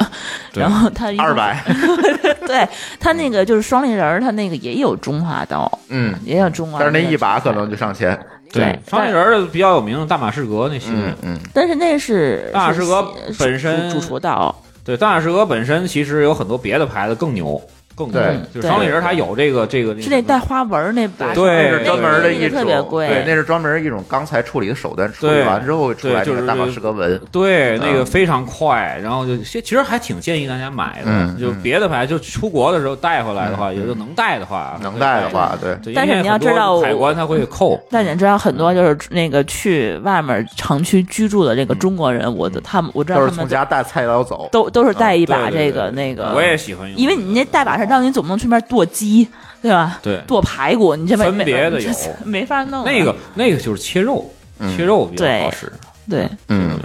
[0.54, 1.62] 然后它一共二，百。
[2.48, 2.68] 对
[3.00, 8.18] 它那个就是双立人儿，它那个也有中华刀，嗯，也有中华，但是那一把可能就上千。
[8.52, 11.06] 对双立人儿比较有名的大马士革那系列。
[11.22, 17.62] 嗯，嗯，但是那是大马士革本身主主厨道，对，大马士革本身其实有很多别的牌子更牛，
[18.10, 18.38] 对。
[18.54, 27.20] 就是双立人儿它有这个这个是那带花纹儿那把，对那是专门的一种，特别贵，对，那是专门一种钢材处理的手段，处理完之后出来就是个大马士革纹。
[27.32, 44.49] 对，那个嗯非常快，然后就其实还挺建议大家买的，嗯就别的牌，就出国的时候带回来的话，也就能带的话，能带的话，对，但是你要知道海关它会扣，但你知道很多就是那个去外面长期居住的这个中国人，我的他们我知道都是他们从家带菜刀走。
[44.52, 49.28] 都都是带一把这个那个，我也喜欢用，因为你那带把是让你总不能去那边剁鸡，
[49.62, 50.00] 对吧？
[50.02, 50.22] 对。
[50.26, 51.89] 剁排骨，你这没分别的有。
[52.24, 52.92] 没 没法弄啊。
[52.92, 54.30] 那个那个就是切肉，
[54.60, 54.76] 嗯。
[54.76, 55.72] 切肉比较对好使，
[56.10, 56.80] 对，嗯，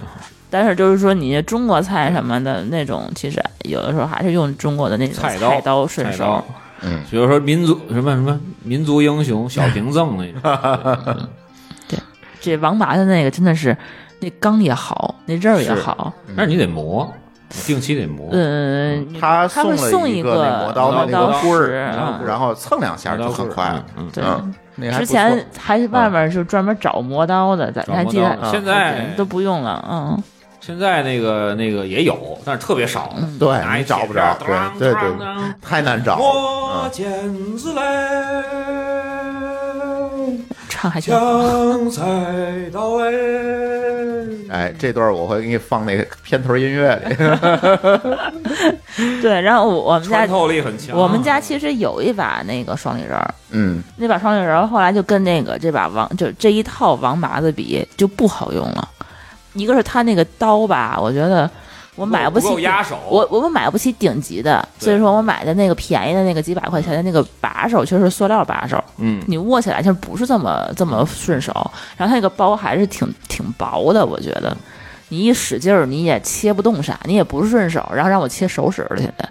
[0.50, 6.42] 但是就是说你中国菜什么的那种，其实有的时候还是用中国的那种菜刀刀顺手。
[6.82, 11.28] 嗯，比如说民族什么什么民族英雄小平赠那种，
[12.40, 13.76] 这王麻的那个真的是
[14.20, 17.10] 那钢也好，那刃儿也好，但是你得磨，
[17.66, 18.28] 定期得磨。
[18.32, 20.34] 嗯，他他会送了一个
[20.64, 23.84] 磨刀的那刀个棍儿，嗯然后蹭两下就很快了。
[23.96, 24.54] 嗯，
[24.98, 30.22] 之前还是外面就专门找磨刀的，咱找磨还记得现在都不用了，嗯，
[30.60, 33.14] 现在那个那个也有，但是特别少。
[33.38, 34.36] 对拿一你找不着，
[34.78, 35.26] 对对对
[35.62, 36.90] 太难找磨了。
[36.90, 37.82] 剪子嘞，
[40.76, 41.14] 唱还行。
[44.50, 44.74] 哎。
[44.78, 47.16] 这段我会给你放那个片头音乐里。
[49.22, 50.94] 对，然后我我们家穿透力很强。
[50.96, 58.86] 我们家其实有一把那个双立人儿，嗯，那把双立人儿后来就跟那个这把王就这一套王麻子比就不好用了。
[59.54, 61.50] 一个是他那个刀吧，我觉得
[61.96, 71.52] 我买不起压手我我们买不起顶级的，所以说我买的那个便宜的那个几百块钱的那个把手，确实是塑料把手，嗯，你握起来就不是这么这么顺手。
[71.96, 74.56] 然后它那个包还是挺挺薄的，我觉得
[75.08, 77.84] 你一使劲儿你也切不动啥，你也不是顺手。
[77.94, 79.28] 然后让我切手使了，现在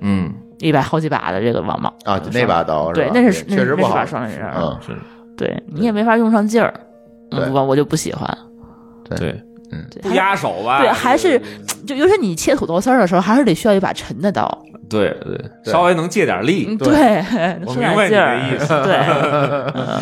[0.00, 4.96] 嗯，一百好几把的这个王毛啊，就那把刀是对吧，那是那是那是确实不好把双刃刃，嗯，是
[5.36, 6.74] 对你也没法用上劲儿，
[7.30, 8.26] 我我就不喜欢。
[9.16, 9.42] 对，
[9.72, 10.80] 嗯不压手吧？
[10.80, 11.40] 对还是
[11.86, 14.46] 就尤其你切土豆丝儿的时候，还是得需要一把沉的刀，
[14.88, 16.76] 对对，稍微能借点嗯力。
[16.76, 17.24] 对，
[17.66, 18.96] 我使明白你的意思， 对，
[19.74, 20.00] 嗯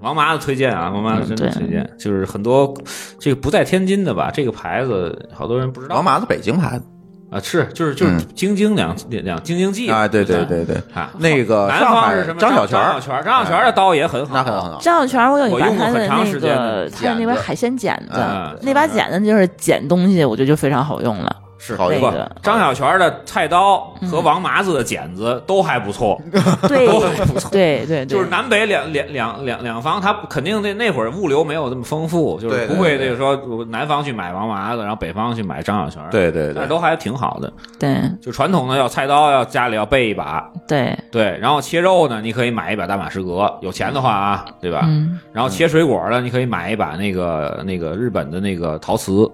[0.00, 2.72] 王麻子推荐啊，王麻子真的推荐，就是很多
[3.18, 5.94] 这个不在天津的吧，这个牌子好多人不知道。
[5.96, 6.84] 王麻子北京牌子
[7.32, 12.38] 啊，是就是就是京京津两两京津冀啊，对对对对，啊，那个南方是什么？
[12.38, 21.36] 张小泉张小泉，张小泉的刀也很好，那很好，张小泉，我有一我用过把他的那很长时间的个他的那把海鲜剪子嗯，那把剪子就是剪东西，我觉得就非常好用了。
[21.64, 23.78] 是好用那个张小泉的菜刀
[24.10, 26.20] 和嗯王麻子的剪子都还不错，
[26.66, 27.48] 对都还不错。
[27.52, 37.52] 对对，对就是南北两两两两两方，他肯定那那会儿物流没有这么丰富，就是不会对那个说南方去买王麻子，然后北方去买张小泉，，对对对但，都还挺好的。
[37.78, 44.80] 对就传统的要菜刀要家里要备一把，对，对，然后切肉呢，你可以买一把大马士革，有钱的话啊，对吧？
[44.84, 49.30] 嗯，然后切水果呢，你可以买一把那个那个日本的那个陶瓷，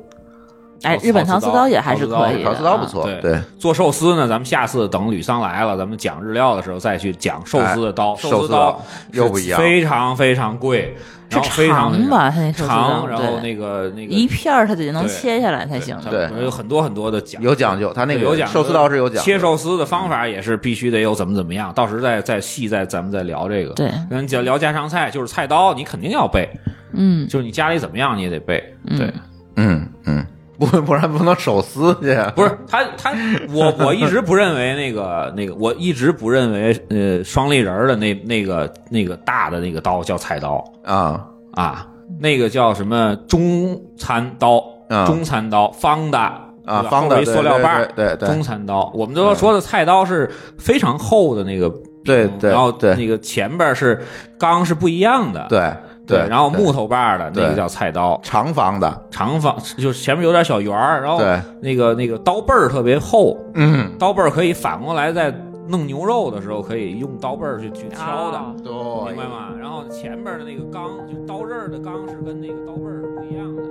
[0.82, 8.12] 哎，日本陶陶瓷刀也还是可以的，陶瓷刀不错，对对，做寿司呢，咱们下次等吕桑来了，咱们讲日料的时候再去讲寿司的刀。
[8.12, 8.80] 哎寿寿司刀
[9.12, 10.96] 又不一样非常非常贵，
[11.28, 12.30] 然后是非常长吧？
[12.30, 16.28] 它那长，然后那个那个一片儿它得能对切下来才行对。
[16.28, 23.74] 对有很多很多的讲有讲究，它那个有讲寿司刀是有讲究，切寿司的方法也是必须得有怎么怎么样，到时再再细再咱们再聊这个。
[23.74, 26.48] 对，跟讲聊家常菜，就是菜刀，你肯定要备，
[26.92, 28.62] 嗯，就是你家里怎么样你也得备。
[28.96, 29.12] 对，
[29.56, 30.24] 嗯嗯，
[30.58, 33.12] 不 不然不能手撕去，不是他他
[33.52, 41.24] 我我一直不认为那个那个我一直不认为呃双立人儿的那那个那个大的那个刀叫菜刀啊。
[41.52, 41.88] 啊，
[42.20, 46.18] 那个叫什么中餐刀，啊中餐刀方的
[46.64, 48.92] 啊，方的一塑料把儿，对对对中餐刀。
[48.94, 51.68] 我们都说的菜刀是非常厚的那个，
[52.04, 54.00] 对对然后对那个前边是
[54.38, 55.72] 钢是不一样的，对
[56.08, 61.40] 对，然后木头把的那个叫菜刀，长方的，长方就是前面有点小圆儿，然后对。
[61.60, 65.32] 那个那个刀背儿特别厚，嗯，刀背儿可以反过来在
[65.68, 68.38] 弄牛肉的时候可以用刀背儿去去敲的。
[68.38, 68.72] 啊对。
[68.72, 69.50] 明白吗？
[69.60, 73.62] 然后前边的那个钢，就刀刃儿的钢是跟那个刀背儿是不一样的，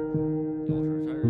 [0.70, 1.22] 有时它是